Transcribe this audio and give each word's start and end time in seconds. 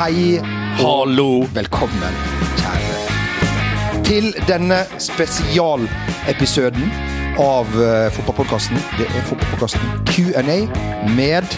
Hei 0.00 0.40
Hallo. 0.80 1.44
velkommen, 1.52 2.14
kjære. 2.56 4.02
Til 4.04 4.30
denne 4.48 4.78
spesialepisoden 4.96 6.86
av 7.36 7.68
uh, 7.76 8.08
fotballpodkasten. 8.16 8.80
Det 8.96 9.10
er 9.10 9.26
fotballpodkasten 9.28 10.00
Q&A 10.08 10.56
med 11.12 11.52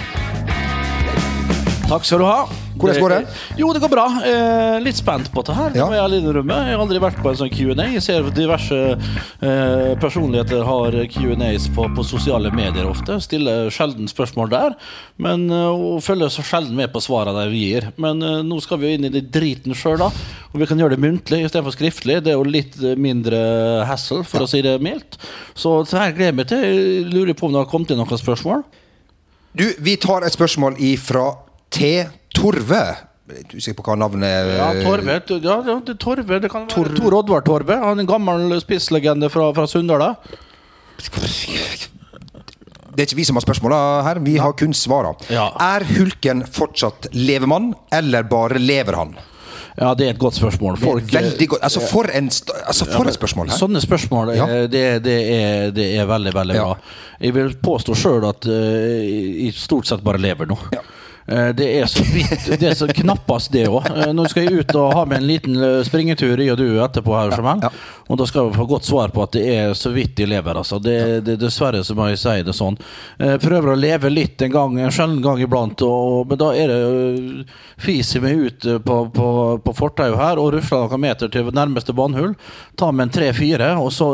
Takk 1.86 2.02
skal 2.08 2.18
du 2.18 2.26
ha. 2.26 2.40
Hvordan 2.82 3.02
går 3.04 3.14
det? 3.14 3.20
Jo, 3.60 3.70
det 3.72 3.82
går 3.84 3.92
bra. 3.92 4.06
Eh, 4.26 4.76
litt 4.82 4.98
spent 4.98 5.30
på 5.32 5.44
det 5.46 5.56
her. 5.56 5.70
Ja. 5.78 5.86
Jeg. 5.92 6.22
Jeg 6.22 6.50
har 6.50 6.82
aldri 6.82 7.02
vært 7.02 7.20
på 7.22 7.32
en 7.32 7.38
sånn 7.38 7.52
Q&A. 7.52 7.86
Jeg 7.94 8.02
ser 8.04 8.28
diverse 8.34 8.80
eh, 8.92 9.92
personligheter 10.02 10.64
har 10.66 10.98
Q&As 11.14 11.68
på, 11.72 11.86
på 11.96 12.06
sosiale 12.06 12.52
medier 12.54 12.88
ofte. 12.90 13.18
Stiller 13.24 13.70
sjelden 13.72 14.10
spørsmål 14.10 14.52
der, 14.52 14.76
men 15.22 15.48
eh, 15.52 15.70
og 15.72 16.02
følger 16.04 16.32
så 16.32 16.44
sjelden 16.46 16.76
med 16.78 16.92
på 16.92 17.02
svarene 17.04 17.46
de 17.48 17.58
gir. 17.62 17.88
Men 18.02 18.22
eh, 18.26 18.40
nå 18.46 18.60
skal 18.64 18.82
vi 18.82 18.90
jo 18.90 18.98
inn 18.98 19.08
i 19.08 19.12
det 19.14 19.28
driten 19.34 19.76
sjøl, 19.78 20.00
da. 20.02 20.10
Og 20.52 20.60
vi 20.60 20.68
kan 20.68 20.80
gjøre 20.80 20.96
det 20.96 21.02
muntlig 21.02 21.42
istedenfor 21.46 21.74
skriftlig. 21.74 22.20
Det 22.24 22.34
er 22.34 22.38
jo 22.38 22.48
litt 22.48 22.76
eh, 22.82 22.98
mindre 23.00 23.40
hassle, 23.88 24.22
for 24.28 24.44
å 24.44 24.50
si 24.50 24.62
det 24.64 24.76
mildt. 24.84 25.18
Så 25.54 25.80
det 25.86 25.98
her 25.98 26.16
gleder 26.16 26.32
jeg 26.32 26.40
meg 26.40 26.50
til. 26.50 26.66
Jeg 26.66 27.06
lurer 27.12 27.36
på 27.38 27.48
om 27.48 27.54
det 27.54 27.62
har 27.62 27.70
kommet 27.70 27.92
inn 27.92 28.02
noen 28.02 28.20
spørsmål. 28.20 28.64
Du, 29.52 29.66
vi 29.84 29.98
tar 30.00 30.24
et 30.24 30.32
spørsmål 30.32 30.78
ifra 30.80 31.26
T. 31.72 31.92
Torve. 32.34 32.82
Litt 33.32 33.52
usikker 33.54 33.78
på 33.78 33.84
hva 33.86 33.96
navnet 34.02 34.28
er. 34.28 34.50
Ja, 34.58 34.70
Torve. 34.82 35.18
Ja, 35.40 35.56
ja, 35.68 35.76
det, 35.86 35.96
Torve, 36.02 36.40
det 36.42 36.50
kan 36.52 36.66
være 36.68 36.96
Tor 36.98 37.16
Oddvar 37.20 37.44
Torve. 37.46 37.78
Han 37.80 37.98
er 38.00 38.04
en 38.04 38.10
gammel 38.10 38.56
spisslegende 38.60 39.30
fra, 39.32 39.50
fra 39.56 39.66
Sunndal. 39.70 40.08
Det 42.92 43.00
er 43.00 43.08
ikke 43.08 43.16
vi 43.22 43.24
som 43.24 43.38
har 43.38 43.44
spørsmåla 43.46 43.76
her, 44.04 44.20
vi 44.20 44.34
har 44.42 44.52
kun 44.58 44.74
svara. 44.76 45.14
Ja. 45.32 45.46
Er 45.64 45.86
Hulken 45.94 46.42
fortsatt 46.44 47.08
levemann, 47.16 47.72
eller 47.94 48.26
bare 48.28 48.60
lever 48.60 48.98
han? 49.00 49.14
Ja, 49.78 49.94
det 49.96 50.04
er 50.04 50.10
et 50.12 50.18
godt 50.20 50.36
spørsmål. 50.36 50.76
Folk, 50.76 51.06
Veldig 51.14 51.46
godt. 51.54 51.62
Altså, 51.64 51.80
for, 51.88 52.10
en, 52.12 52.26
altså, 52.68 52.84
for 52.92 53.08
et 53.08 53.16
spørsmål 53.16 53.48
her. 53.48 53.56
Sånne 53.56 53.80
spørsmål 53.80 54.34
Ja. 54.36 54.44
eh, 54.44 54.66
det, 54.68 54.82
det, 55.06 55.14
er, 55.32 55.70
det 55.72 55.86
er 55.96 56.04
veldig, 56.10 56.34
veldig 56.36 56.54
Ja. 56.58 56.64
bra. 56.66 56.76
Jeg 57.22 57.34
vil 57.38 57.54
påstå 57.64 57.96
sjøl 57.96 58.26
at 58.28 58.44
uh, 58.44 58.52
jeg 58.52 59.54
stort 59.56 59.88
sett 59.88 60.04
bare 60.04 60.20
lever 60.20 60.50
nå. 60.50 60.58
Ja. 60.76 60.82
Eh, 61.26 61.48
Det 61.54 61.68
er 61.80 61.86
så 61.86 62.02
vidt 62.02 62.46
Det 62.60 62.68
er 62.72 62.74
så 62.78 62.88
knappast 62.90 63.52
det 63.54 63.66
òg. 63.70 63.86
Nå 64.14 64.26
skal 64.30 64.46
jeg 64.48 64.62
ut 64.64 64.74
og 64.78 64.94
ha 64.96 65.04
med 65.06 65.20
en 65.22 65.28
liten 65.28 65.58
eh, 65.62 65.80
springetur, 65.86 66.40
i 66.42 66.48
og 66.50 66.58
du, 66.58 66.66
etterpå 66.82 67.14
her. 67.16 67.34
Jamal. 67.36 67.62
ja. 67.62 67.70
Og 68.12 68.18
da 68.20 68.26
skal 68.28 68.48
vi 68.50 68.58
få 68.58 68.66
godt 68.68 68.84
svar 68.84 69.12
på 69.14 69.22
at 69.24 69.32
det 69.38 69.42
er 69.54 69.74
så 69.78 69.92
vidt 69.94 70.16
de 70.18 70.26
lever. 70.28 70.58
Altså. 70.58 70.78
Det, 70.82 70.96
det, 71.24 71.38
dessverre 71.40 71.82
så 71.86 71.94
må 71.96 72.10
jeg 72.10 72.20
si 72.20 72.34
det 72.44 72.54
sånn. 72.56 72.76
Eh, 73.18 73.36
Prøver 73.42 73.72
å 73.72 73.78
leve 73.78 74.10
litt 74.12 74.42
en 74.44 74.52
gang, 74.52 74.74
en 74.82 74.92
sjelden 74.92 75.22
gang 75.24 75.40
iblant, 75.40 75.80
og, 75.86 76.26
men 76.28 76.40
da 76.40 76.50
er 76.58 76.72
det 76.72 77.46
fiser 77.82 78.22
meg 78.22 78.42
ut 78.48 78.66
på, 78.84 78.96
på, 79.14 79.28
på 79.64 79.74
fortauet 79.78 80.18
her 80.18 80.40
og 80.42 80.52
rusler 80.56 80.84
noen 80.90 81.02
meter 81.06 81.30
til 81.32 81.48
nærmeste 81.54 81.94
vannhull. 81.96 82.34
Tar 82.78 82.92
med 82.92 83.08
en 83.08 83.14
tre-fire, 83.14 83.72
og 83.80 83.88
så, 83.94 84.10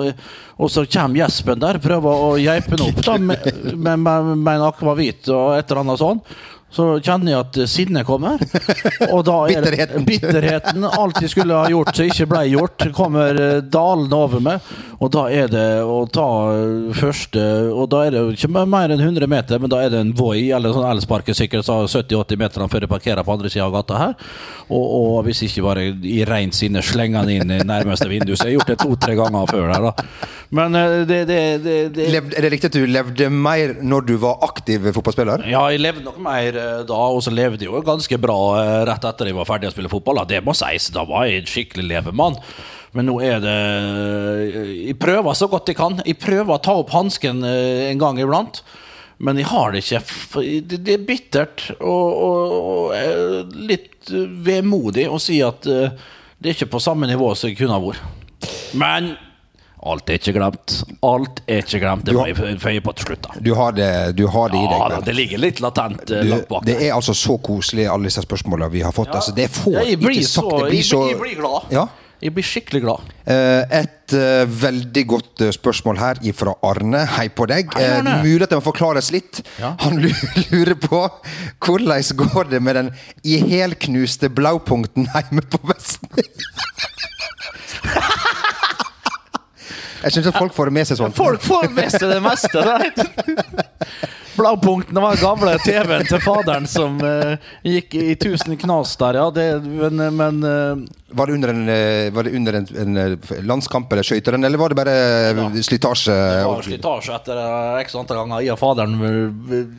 og 0.59 0.71
så 0.73 0.85
kommer 0.87 1.25
gjespen 1.25 1.61
der. 1.65 1.81
Prøver 1.83 2.23
å 2.29 2.31
geipe 2.41 2.77
den 2.77 2.87
opp 2.87 3.03
da, 3.05 3.19
med, 3.19 3.51
med, 3.75 3.99
med, 4.05 4.31
med 4.37 4.55
en 4.55 4.69
akvavitt 4.69 5.29
og 5.35 5.57
et 5.59 5.67
eller 5.69 5.83
annet 5.85 6.01
sånn. 6.05 6.23
Så 6.71 6.85
kjenner 7.01 7.33
jeg 7.33 7.41
at 7.41 7.59
sinnet 7.71 8.07
kommer. 8.07 8.43
Og 9.15 9.23
da 9.25 9.39
er 9.49 9.65
Bitterheten. 9.65 10.05
bitterheten, 10.05 10.85
alt 10.85 11.21
jeg 11.25 11.33
skulle 11.33 11.57
ha 11.57 11.71
gjort 11.73 11.95
som 11.97 12.11
ikke 12.11 12.27
ble 12.29 12.43
gjort, 12.53 12.85
kommer 12.97 13.41
eh, 13.41 13.61
dalende 13.65 14.19
over 14.19 14.45
meg. 14.45 14.69
Og 14.99 15.13
da 15.15 15.25
er 15.33 15.49
det 15.53 15.67
å 15.87 16.01
ta 16.11 16.27
eh, 16.53 16.89
første 16.99 17.43
Og 17.71 17.87
da 17.93 18.01
er 18.05 18.17
det 18.17 18.23
ikke 18.35 18.51
mer 18.51 18.93
enn 18.93 19.01
100 19.01 19.31
meter, 19.31 19.63
men 19.63 19.73
da 19.73 19.81
er 19.85 19.95
det 19.95 20.03
en 20.03 20.15
Voi 20.19 20.51
eller 20.55 20.75
sånn 20.75 20.89
elsparkesykkel 20.91 21.63
som 21.65 21.81
har 21.83 21.93
70-80 21.93 22.41
meter 22.43 22.67
før 22.69 22.85
jeg 22.85 22.91
parkerer 22.91 23.25
på 23.25 23.37
andre 23.37 23.53
sida 23.53 23.69
av 23.69 23.77
gata 23.79 24.01
her. 24.03 24.17
Og, 24.69 24.85
og 24.85 25.23
hvis 25.29 25.45
ikke 25.47 25.65
bare 25.65 25.87
i 26.05 26.21
rent 26.29 26.57
sinne 26.59 26.83
slenger 26.85 27.25
den 27.29 27.43
inn 27.47 27.55
i 27.55 27.63
nærmeste 27.65 28.11
vindu. 28.11 28.35
Så 28.37 28.49
jeg 28.49 28.57
har 28.57 28.59
gjort 28.59 28.75
det 28.75 28.81
to-tre 28.83 29.17
ganger 29.19 29.49
før 29.49 29.73
her, 29.73 29.89
da. 29.89 30.09
Men 30.55 30.75
eh, 30.75 31.03
det, 31.09 31.19
det, 31.29 31.41
det, 31.65 31.77
det 31.93 32.07
Levde, 32.13 32.37
er 32.39 32.47
det 32.47 32.51
riktig 32.55 32.71
at 32.71 32.79
du 32.79 32.89
levde 32.89 33.29
mer 33.33 33.75
når 33.85 34.07
du 34.09 34.15
var 34.23 34.41
aktiv 34.47 34.89
fotballspiller? 34.97 35.45
ja, 35.51 35.61
jeg 35.73 35.83
levde 35.83 36.07
nok 36.07 36.17
mer 36.25 36.57
eh, 36.57 36.81
da, 36.89 37.03
og 37.13 37.21
så 37.25 37.33
levde 37.35 37.67
jeg 37.67 37.71
jo 37.71 37.85
ganske 37.85 38.21
bra 38.23 38.39
eh, 38.63 38.81
rett 38.89 39.05
etter 39.11 39.29
jeg 39.29 39.37
var 39.37 39.49
ferdig 39.49 39.69
å 39.69 39.77
spille 39.77 39.93
fotball. 39.93 40.23
Det 40.29 40.41
må 40.45 40.57
sies, 40.57 40.89
da 40.95 41.05
var 41.09 41.29
jeg 41.29 41.43
en 41.43 41.53
skikkelig 41.53 41.89
levemann. 41.93 42.41
Men 42.97 43.05
nå 43.11 43.19
er 43.21 43.43
det 43.45 43.57
Jeg 44.89 44.95
prøver 44.97 45.37
så 45.37 45.45
godt 45.53 45.69
jeg 45.69 45.77
kan. 45.77 45.99
Jeg 46.09 46.17
prøver 46.23 46.55
å 46.55 46.63
ta 46.65 46.73
opp 46.81 46.95
hansken 46.95 47.45
en 47.45 48.01
gang 48.01 48.17
iblant. 48.23 48.63
Men 49.21 49.37
jeg 49.37 49.51
har 49.51 49.75
det 49.75 49.83
ikke. 49.85 50.01
Det 50.65 50.95
er 50.95 51.05
bittert 51.05 51.67
og, 51.77 52.23
og, 52.25 52.57
og 52.73 53.53
litt 53.69 54.09
vemodig 54.49 55.05
å 55.05 55.21
si 55.21 55.37
at 55.45 55.69
det 55.69 56.49
er 56.49 56.57
ikke 56.57 56.71
på 56.73 56.81
samme 56.81 57.11
nivå 57.11 57.29
som 57.37 57.53
jeg 57.53 57.61
kunne 57.61 57.77
ha 57.77 57.85
vært. 57.85 58.49
Men 58.81 59.13
alt 59.83 60.11
er 60.11 60.19
ikke 60.19 60.33
glemt. 60.35 60.75
Alt 61.07 61.41
er 61.47 61.63
ikke 61.63 61.79
glemt. 61.85 62.05
Det 62.09 62.15
må 62.17 62.27
jeg 62.27 62.59
føye 62.61 62.81
på 62.83 62.93
til 62.99 63.07
slutt. 63.13 63.23
da 63.29 63.39
Du 63.41 63.55
har 63.55 63.73
det, 63.73 63.91
du 64.19 64.27
har 64.27 64.49
det 64.51 64.59
i 64.59 64.67
deg. 64.67 64.79
ja, 64.81 64.89
da, 64.95 65.01
det 65.07 65.15
ligger 65.15 65.39
litt 65.39 65.61
latent 65.61 66.03
eh, 66.11 66.23
Du, 66.25 66.29
langt 66.35 66.49
bak. 66.49 66.65
det 66.67 66.77
er 66.89 66.93
altså 66.97 67.15
så 67.15 67.39
koselig, 67.39 67.87
alle 67.87 68.11
disse 68.11 68.23
spørsmålene 68.27 68.71
vi 68.73 68.83
har 68.83 68.93
fått. 68.93 69.15
Altså, 69.15 69.33
det 69.37 69.49
får 69.55 69.73
Ja, 69.79 69.87
jeg 69.93 70.01
blir 70.03 70.19
ikke 70.19 70.27
sagt. 70.35 70.51
så, 70.51 70.59
Det 70.65 70.71
blir 70.75 70.83
så 70.83 71.03
jeg 71.13 71.21
blir 71.23 71.41
glad. 71.41 71.73
Ja. 71.73 71.87
Jeg 72.19 72.33
blir 72.35 72.43
skikkelig 72.43 72.81
glad. 72.83 73.11
Eh, 73.31 73.79
Et 73.79 74.13
eh, 74.19 74.43
veldig 74.51 75.05
godt 75.07 75.43
spørsmål 75.55 75.99
her 76.01 76.19
fra 76.35 76.55
Arne. 76.67 77.05
Hei 77.15 77.29
på 77.31 77.47
deg. 77.47 77.71
Hei, 77.77 77.85
Arne. 78.01 78.17
mulig 78.25 78.43
at 78.43 78.51
det 78.51 78.59
må 78.59 78.65
forklares 78.67 79.13
litt. 79.15 79.39
Ja. 79.61 79.77
Han 79.85 80.01
lurer 80.51 80.75
på 80.75 81.05
hvordan 81.63 82.03
går 82.19 82.51
det 82.51 82.61
med 82.67 82.75
den 82.81 82.91
ihjelknuste 83.23 84.29
blaupunkten 84.35 85.07
hjemme 85.15 85.45
på 85.47 85.61
Vestnes? 85.71 86.58
Jeg 90.09 90.25
syns 90.25 90.39
folk 90.39 90.55
får 90.57 90.71
det 90.71 90.73
med 90.79 90.89
seg 90.89 90.97
sånn. 91.03 91.13
Folk 91.13 91.43
får 91.45 91.69
med 91.77 91.93
seg 91.93 92.09
det 92.09 92.23
meste. 92.25 92.63
Bladpunktene 94.39 95.03
var 95.03 95.19
gamle 95.19 95.57
TV-en 95.61 96.07
til 96.07 96.21
faderen 96.23 96.67
som 96.71 96.95
uh, 97.03 97.35
gikk 97.67 97.97
i 97.99 98.15
tusen 98.21 98.55
knas 98.61 98.95
der, 99.01 99.19
ja. 99.19 99.27
Det, 99.35 99.47
men 99.67 99.99
men 100.15 100.39
uh, 100.47 100.85
Var 101.19 101.27
det 101.27 101.35
under 101.35 101.53
en, 101.53 101.63
eh, 101.73 102.11
var 102.15 102.29
det 102.29 102.37
under 102.39 102.59
en, 102.61 102.69
en 102.85 103.47
landskamp 103.49 103.93
eller 103.93 104.07
skøyterenn, 104.07 104.45
eller 104.45 104.61
var 104.61 104.71
det 104.73 104.79
bare 104.79 104.97
ja. 105.35 105.49
slitasje? 105.65 106.15
det 106.15 106.45
var 106.47 106.67
slitasje 106.69 107.17
etter 107.17 107.41
eh, 107.43 107.81
x 107.83 107.97
antall 107.99 108.23
ganger. 108.23 108.45
Jeg 108.47 108.55
og 108.55 108.61
faderen 108.61 108.95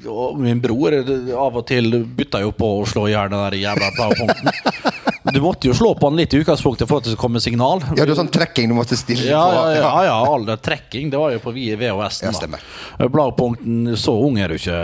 og 0.09 0.41
min 0.41 0.61
bror 0.61 0.97
av 0.99 1.61
og 1.61 1.67
til 1.69 2.01
bytta 2.03 2.43
jo 2.43 2.51
på 2.57 2.73
å 2.81 2.87
slå 2.89 3.07
i 3.07 3.13
hjel 3.15 3.31
den 3.31 3.45
der 3.45 3.61
jævla 3.61 3.93
bladpunkten. 3.95 5.07
Du 5.23 5.41
måtte 5.43 5.67
jo 5.67 5.73
slå 5.75 5.91
på 5.99 6.09
den 6.09 6.19
litt 6.21 6.33
i 6.33 6.39
utgangspunktet 6.39 6.87
for 6.87 6.99
at 7.01 7.03
det 7.03 7.11
skulle 7.11 7.21
komme 7.21 7.41
signal. 7.43 7.81
Ja, 7.91 8.05
det 8.05 8.13
var 8.13 8.19
sånn 8.21 8.31
trekking 8.31 8.69
du 8.71 8.75
måtte 8.77 8.95
stille 8.99 9.27
Ja, 9.27 9.41
på. 9.51 9.57
ja, 9.75 9.81
ja, 9.81 10.03
ja, 10.07 10.17
all 10.33 10.45
det 10.47 10.55
trekking, 10.63 11.09
det 11.11 11.19
var 11.19 11.33
jo 11.35 11.41
på 11.43 11.51
VHS-en. 11.55 12.29
Ja, 12.29 12.35
stemmer. 12.37 12.63
Bladpunkten, 13.11 13.97
så 13.99 14.15
ung 14.25 14.39
er 14.39 14.47
du 14.53 14.55
ikke, 14.55 14.77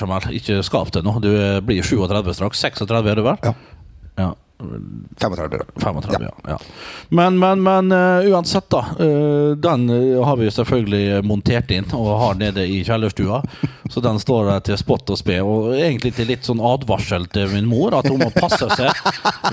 Jamal. 0.00 0.26
Ikke 0.34 0.58
skap 0.66 0.90
deg 0.94 1.06
nå. 1.06 1.14
Du 1.22 1.30
blir 1.66 1.82
37 1.86 2.34
straks. 2.34 2.64
36 2.66 3.12
er 3.12 3.20
du 3.20 3.22
vel? 3.28 3.38
Ja. 3.46 3.54
ja. 4.18 4.30
35, 5.20 5.58
da. 5.58 5.64
35, 5.80 6.22
ja. 6.22 6.30
ja. 6.48 6.58
Men, 7.08 7.38
men, 7.38 7.62
men 7.62 7.92
uh, 7.92 8.30
uansett, 8.32 8.70
da. 8.70 8.84
Uh, 9.00 9.56
den 9.56 9.90
eh, 9.90 10.24
har 10.24 10.36
vi 10.36 10.50
selvfølgelig 10.50 11.22
montert 11.26 11.70
inn 11.74 11.88
og 11.96 12.08
har 12.20 12.38
nede 12.40 12.64
i 12.66 12.82
kjellerstua. 12.84 13.42
Så 13.90 14.00
den 14.00 14.20
står 14.22 14.48
der 14.48 14.62
til 14.68 14.78
spott 14.80 15.10
og 15.12 15.18
spe. 15.20 15.38
Og 15.44 15.74
egentlig 15.76 16.14
til 16.16 16.30
litt 16.32 16.46
sånn 16.48 16.62
advarsel 16.64 17.26
til 17.32 17.50
min 17.52 17.68
mor, 17.68 17.96
at 17.98 18.08
hun 18.10 18.22
må 18.22 18.30
passe 18.34 18.68
seg. 18.76 19.02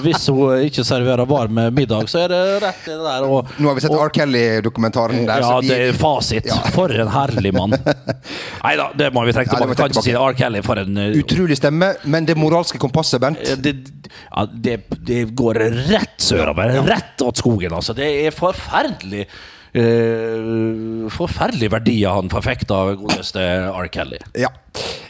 Hvis 0.05 0.29
hun 0.31 0.63
ikke 0.67 0.85
serverer 0.87 1.27
varm 1.29 1.59
middag, 1.75 2.07
så 2.11 2.23
er 2.25 2.33
det 2.33 2.41
rett 2.63 2.85
det 2.87 2.97
der. 3.03 3.27
Og, 3.27 3.51
Nå 3.57 3.71
har 3.71 3.79
vi 3.79 3.85
sett 3.85 3.95
og- 3.95 4.05
R. 4.05 4.13
Kelly-dokumentaren 4.19 5.25
der. 5.25 5.43
ja, 5.43 5.49
så 5.49 5.61
vi- 5.61 5.69
det 5.73 5.79
er 5.89 5.99
fasit. 5.99 6.49
For 6.75 6.91
en 6.93 7.11
herlig 7.11 7.53
mann. 7.53 7.75
Nei 8.65 8.75
da, 8.79 8.89
det 8.95 9.11
må 9.13 9.25
vi 9.25 9.33
trekke 9.35 9.51
Ja, 9.59 9.65
vi 9.65 9.75
trekke 9.75 9.75
tilbake. 9.75 9.79
Kan 9.79 9.91
ikke 9.91 10.03
si. 10.03 10.15
R. 10.15 10.33
Kelly 10.39 10.61
for 10.65 10.79
en 10.81 10.97
uh, 10.97 11.19
Utrolig 11.19 11.57
stemme, 11.57 11.93
men 12.03 12.25
det 12.25 12.37
moralske 12.39 12.79
kompasset, 12.81 13.19
Bent 13.21 13.41
det, 13.63 13.75
ja, 14.09 14.47
det, 14.51 14.81
det 15.05 15.23
går 15.37 15.61
rett 15.91 16.17
sørover. 16.23 16.79
Rett 16.89 17.23
åt 17.25 17.41
skogen, 17.41 17.73
altså. 17.77 17.95
Det 17.97 18.09
er 18.25 18.35
forferdelig 18.35 19.27
Uh, 19.69 21.05
Forferdelige 21.13 21.69
verdier 21.69 22.15
han 22.17 22.29
forfekta, 22.31 22.79
godeste 22.97 23.43
R. 23.69 23.89
Kelly. 23.93 24.17
Ja. 24.33 24.49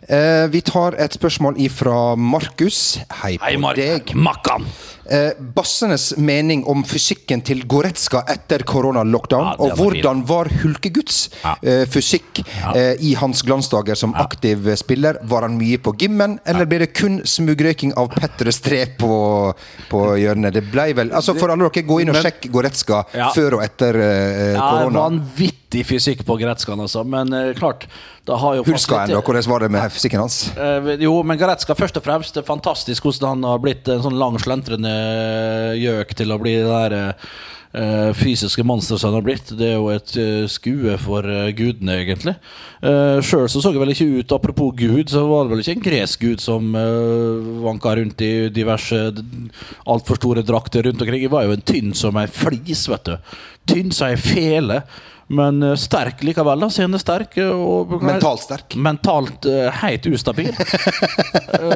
Uh, 0.09 0.51
vi 0.51 0.59
tar 0.67 0.97
et 0.99 1.15
spørsmål 1.15 1.59
ifra 1.63 2.15
Markus. 2.19 2.99
Hei 3.21 3.37
på 3.39 3.53
Mark. 3.63 3.79
deg. 3.79 4.11
Makkan! 4.19 4.67
Eh, 5.09 5.31
Bassenes 5.55 6.11
mening 6.21 6.61
om 6.69 6.83
fysikken 6.85 7.41
til 7.45 7.63
Goretzka 7.69 8.21
etter 8.29 8.61
korona-lockdown, 8.67 9.47
Ja, 9.47 9.55
og 9.57 9.71
hvordan 9.79 10.21
var 10.29 10.49
Hulkeguds 10.61 11.29
Ja. 11.43 11.55
eh, 11.63 11.85
fysikk 11.89 12.43
eh, 12.75 12.93
i 13.01 13.15
hans 13.17 13.41
glansdager 13.41 13.95
som 13.97 14.13
aktiv 14.13 14.67
eh, 14.69 14.75
spiller? 14.75 15.17
Var 15.23 15.41
han 15.47 15.57
mye 15.57 15.77
på 15.81 15.95
gymmen, 15.97 16.37
eller 16.45 16.65
ble 16.69 16.79
det 16.85 16.93
kun 16.93 17.21
smugrøyking 17.25 17.95
av 17.97 18.11
Petter 18.13 18.51
Stree 18.53 18.85
på, 18.99 19.53
på 19.89 20.03
hjørnet? 20.21 20.53
Det 20.53 20.65
ble 20.71 20.93
vel 20.93 21.09
Altså, 21.11 21.33
for 21.39 21.49
alle 21.49 21.65
dere, 21.69 21.87
gå 21.89 22.01
inn 22.03 22.13
og 22.13 22.21
sjekk 22.21 22.45
Goretzka 22.53 23.01
før 23.33 23.57
og 23.59 23.63
etter 23.65 23.97
korona. 24.59 25.07
eh, 25.09 25.19
Korona. 25.69 25.79
vanvittig 25.79 25.85
fysikk 25.85 26.25
på 26.25 26.37
Gretzkan, 26.37 26.79
altså. 26.79 27.03
Men 27.03 27.33
uh, 27.33 27.53
klart, 27.53 27.87
det 28.25 28.37
har 28.37 28.55
jo 28.55 28.63
Husker 28.65 28.99
han 28.99 29.09
da 29.09 29.21
hvordan 29.21 29.49
var 29.49 29.59
det 29.61 29.71
med 29.71 29.91
fysikken 29.91 30.19
hans? 30.19 30.51
Uh, 30.57 30.97
jo, 30.99 31.23
men 31.23 31.37
Gretzka 31.37 31.75
først 31.75 31.97
og 31.97 32.03
fremst 32.03 32.33
det 32.33 32.43
er 32.43 32.47
fantastisk 32.47 33.03
hvordan 33.03 33.37
han 33.37 33.43
har 33.43 33.59
blitt 33.59 33.87
en 33.87 34.03
sånn 34.03 34.19
lang, 34.19 34.37
slentrende 34.39 35.75
gjøk 35.77 36.15
til 36.15 36.31
å 36.31 36.39
bli 36.39 36.55
det 36.57 36.67
der 36.69 36.95
uh, 36.97 38.13
fysiske 38.13 38.63
monsteret 38.63 39.01
som 39.01 39.11
han 39.11 39.19
har 39.19 39.27
blitt. 39.27 39.51
Det 39.53 39.67
er 39.67 39.77
jo 39.77 39.91
et 39.93 40.15
skue 40.49 40.97
for 40.97 41.23
gudene, 41.53 41.99
egentlig. 42.01 42.35
Uh, 42.81 43.19
Sjøl 43.21 43.49
så 43.49 43.61
så 43.61 43.73
det 43.73 43.81
vel 43.81 43.91
ikke 43.91 44.21
ut 44.21 44.31
Apropos 44.31 44.71
gud, 44.73 45.09
så 45.11 45.25
var 45.27 45.45
det 45.45 45.51
vel 45.51 45.61
ikke 45.61 45.75
en 45.77 45.85
gresk 45.85 46.23
gud 46.23 46.41
som 46.41 46.73
uh, 46.73 47.61
vanka 47.65 47.93
rundt 47.99 48.23
i 48.25 48.49
diverse 48.49 49.03
altfor 49.85 50.17
store 50.17 50.45
drakter 50.47 50.87
rundt 50.87 51.01
omkring. 51.01 51.21
Det 51.27 51.33
var 51.33 51.45
jo 51.45 51.53
en 51.57 51.67
tynn 51.73 51.93
som 51.93 52.17
ei 52.17 52.25
flis, 52.31 52.87
vet 52.89 53.13
du. 53.13 53.37
Tynn 53.69 53.93
som 53.93 54.09
ei 54.09 54.17
fele. 54.17 54.81
Men 55.29 55.61
eh, 55.63 55.75
sterk 55.77 56.23
likevel. 56.25 56.59
da, 56.63 56.69
Scene 56.73 56.99
sterk. 57.01 57.37
eh, 57.37 57.49
Og, 57.49 57.91
Mentalt 58.01 58.41
sterk. 58.47 58.75
Mentalt 58.75 59.45
uh, 59.45 59.67
helt 59.83 60.07
ustabil. 60.09 60.49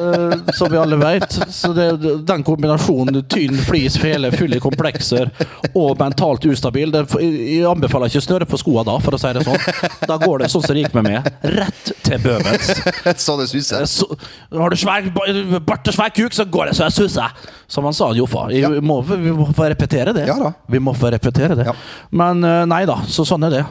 Eh, 0.54 0.58
som 0.58 0.70
vi 0.72 0.78
alle 0.78 0.96
vet. 0.96 1.32
Så 1.50 1.72
det, 1.72 1.88
den 2.26 2.44
kombinasjonen 2.46 3.22
tynn 3.28 3.56
flis, 3.66 3.96
fele, 3.98 4.30
full 4.32 4.54
i 4.54 4.60
komplekser 4.62 5.30
og 5.74 5.98
mentalt 5.98 6.46
ustabil 6.46 6.92
det, 6.94 7.04
Jeg 7.20 7.64
anbefaler 7.68 8.10
ikke 8.12 8.22
å 8.22 8.26
snøre 8.28 8.48
på 8.48 8.60
skoene 8.60 8.86
da, 8.88 8.98
for 9.02 9.16
å 9.16 9.20
si 9.20 9.32
det 9.34 9.44
sånn. 9.46 9.60
Da 10.08 10.18
går 10.22 10.44
det 10.44 10.50
sånn 10.52 10.64
som 10.64 10.74
det 10.76 10.84
gikk 10.84 10.96
med 10.98 11.08
meg. 11.08 11.30
Rett 11.56 11.92
til 12.06 12.22
bøvels. 12.24 12.70
så 13.24 13.36
det 13.40 13.48
suser. 13.50 13.86
Så, 13.90 14.08
har 14.54 14.70
du 14.70 14.78
svær 14.80 15.08
bart 15.14 15.90
og 15.90 15.96
svær 15.96 16.12
kuk, 16.14 16.34
så 16.36 16.46
går 16.46 16.70
det 16.70 16.76
så 16.78 16.88
jeg 16.88 16.98
suser. 17.02 17.48
Som 17.70 17.88
han 17.88 17.96
sa, 17.96 18.12
Joffa. 18.16 18.46
Vi, 18.52 18.62
Ja. 18.64 18.70
må, 18.80 19.00
vi 19.02 19.32
må 19.34 19.48
få 19.56 19.66
repetere 19.72 20.14
det. 20.16 20.28
Ja. 20.30 20.52
Vi 20.70 20.78
må 20.82 20.94
få 20.96 21.10
repetere 21.14 21.56
det. 21.58 21.66
Ja. 21.68 21.74
Men 22.14 22.44
eh, 22.44 22.62
nei 22.70 22.84
da, 22.88 23.00
så 23.10 23.26
sånn 23.28 23.44
er 23.48 23.58
det. 23.58 23.64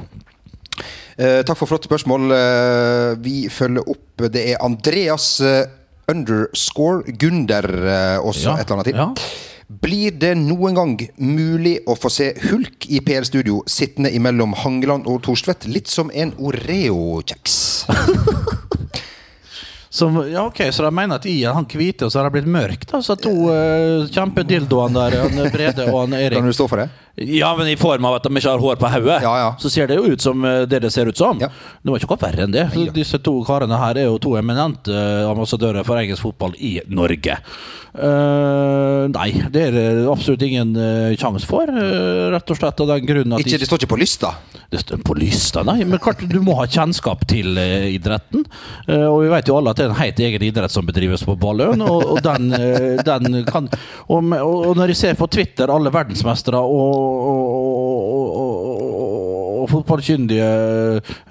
Eh, 1.13 1.39
takk 1.45 1.59
for 1.59 1.69
flotte 1.69 1.87
spørsmål. 1.89 2.31
Eh, 2.33 3.11
vi 3.23 3.35
følger 3.53 3.85
opp. 3.93 4.25
Det 4.33 4.43
er 4.53 4.61
Andreas 4.65 5.27
eh, 5.45 5.63
underscore 6.11 7.03
Gunder 7.19 7.67
eh, 7.67 8.17
også 8.19 8.49
Ja, 8.51 8.57
et 8.59 8.67
eller 8.69 8.81
annet 8.81 8.91
til. 8.91 8.95
ja. 8.95 9.09
Blir 9.83 10.11
det 10.19 10.35
noen 10.37 10.75
gang 10.75 10.91
mulig 11.17 11.77
å 11.89 11.95
få 11.97 12.09
se 12.11 12.27
Hulk 12.43 12.85
i 12.93 12.99
PL-studio 13.01 13.63
sittende 13.65 14.11
imellom 14.13 14.53
Hangeland 14.59 15.07
og 15.09 15.23
Thorstvedt? 15.25 15.65
Litt 15.71 15.87
som 15.89 16.11
en 16.13 16.33
Oreo-kjeks. 16.37 17.55
Som, 19.93 20.15
ja, 20.25 20.41
ok, 20.47 20.57
Så 20.73 20.81
de 20.81 20.89
mener 20.89 21.19
at 21.19 21.25
i 21.29 21.35
han 21.45 21.67
hvite, 21.69 22.07
og 22.07 22.11
så 22.11 22.19
har 22.19 22.25
det 22.25 22.33
blitt 22.39 22.49
mørkt? 22.49 22.95
Altså 22.97 23.13
Så 23.13 23.27
to 23.27 23.33
uh, 23.45 24.07
kjempedildoene 24.09 25.03
der, 25.03 25.19
han 25.21 25.51
Brede 25.53 25.85
og 25.91 25.99
han 26.07 26.15
Erik 26.17 26.39
Kan 26.39 26.49
du 26.49 26.53
stå 26.57 26.65
for 26.71 26.81
det? 26.81 26.87
Ja, 27.15 27.51
men 27.57 27.67
i 27.69 27.75
form 27.77 28.07
av 28.09 28.15
at 28.17 28.23
de 28.25 28.31
ikke 28.33 28.49
har 28.49 28.61
hår 28.63 28.79
på 28.81 28.89
hodet, 28.89 29.19
Ja, 29.21 29.33
ja. 29.37 29.49
så 29.61 29.69
ser 29.69 29.85
det 29.91 29.99
jo 29.99 30.07
ut 30.15 30.21
som 30.23 30.41
eh, 30.49 30.63
det 30.65 30.79
det 30.81 30.89
ser 30.95 31.05
ut 31.11 31.17
som. 31.17 31.37
Ja. 31.41 31.51
Det 31.83 31.93
var 31.93 32.01
ikke 32.01 32.09
noe 32.09 32.23
verre 32.23 32.47
enn 32.47 32.55
det. 32.55 32.65
Disse 32.95 33.19
to 33.21 33.35
karene 33.45 33.77
her 33.77 34.01
er 34.01 34.07
jo 34.09 34.17
to 34.23 34.33
eminente 34.39 34.89
eh, 34.89 35.29
ambassadører 35.29 35.85
for 35.85 36.01
engelsk 36.01 36.25
fotball 36.25 36.57
i 36.57 36.79
Norge. 36.89 37.37
Uh, 37.93 39.05
nei, 39.13 39.27
det 39.53 39.67
er 39.67 39.75
det 39.75 39.83
absolutt 40.09 40.41
ingen 40.47 40.71
uh, 40.73 41.11
sjanse 41.13 41.45
for, 41.45 41.69
uh, 41.69 42.31
rett 42.33 42.49
og 42.49 42.57
slett 42.57 42.79
av 42.81 42.87
den 42.89 43.05
grunn 43.05 43.35
at 43.37 43.43
Ikke, 43.43 43.59
det 43.61 43.67
står 43.69 43.83
ikke 43.83 43.91
på 43.91 43.99
lista. 44.01 44.31
det 44.73 44.79
står 44.81 45.03
på 45.05 45.13
lista, 45.19 45.61
nei. 45.67 45.75
Men 45.85 46.01
klart, 46.01 46.23
du 46.25 46.39
må 46.41 46.55
ha 46.57 46.65
kjennskap 46.65 47.21
til 47.29 47.53
uh, 47.53 47.85
idretten. 47.93 48.47
Eh, 48.87 49.05
og 49.05 49.19
vi 49.21 49.29
vet 49.29 49.51
jo 49.51 49.59
alle 49.59 49.69
at 49.75 49.77
det 49.77 49.85
er 49.85 49.93
en 49.93 49.99
helt 49.99 50.21
egen 50.25 50.45
idrett 50.47 50.73
som 50.73 50.87
bedrives 50.89 51.21
på 51.27 51.35
Balløen. 51.37 51.85
Og, 51.85 52.15
og 52.15 52.23
den, 52.25 52.49
den 53.05 53.43
kan 53.45 53.69
og 54.09 54.33
og 54.33 54.73
når 54.79 54.95
jeg 54.95 54.97
ser 55.03 55.19
på 55.19 55.27
Twitter 55.29 55.69
alle 55.69 55.93
verdensmestere 55.93 56.57
og, 56.57 56.97
og, 58.33 59.69
fotballkyndige 59.71 60.47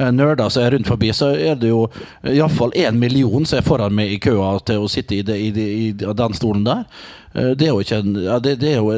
eh, 0.01 0.11
nerder 0.15 0.49
som 0.51 0.63
er 0.65 0.73
rundt 0.77 0.89
forbi, 0.89 1.11
så 1.15 1.33
er 1.37 1.59
det 1.61 1.69
jo 1.73 1.85
iallfall 2.27 2.73
én 2.79 2.97
million 2.99 3.45
som 3.47 3.59
er 3.61 3.67
foran 3.67 3.95
meg 3.95 4.15
i 4.15 4.21
køa 4.23 4.55
til 4.67 4.85
å 4.87 4.89
sitte 4.91 5.19
i, 5.19 5.23
det, 5.27 5.37
i, 5.39 5.51
det, 5.55 5.67
i 5.69 5.93
den 6.23 6.35
stolen 6.39 6.65
der. 6.67 6.85
Eh, 7.35 7.53
Det 7.59 7.69
er 7.69 7.75
jo 7.75 7.83
ikke 7.85 8.01
en 8.03 8.17
ja, 8.25 8.39
det, 8.43 8.57
det 8.63 8.73
er 8.75 8.81
jo 8.81 8.93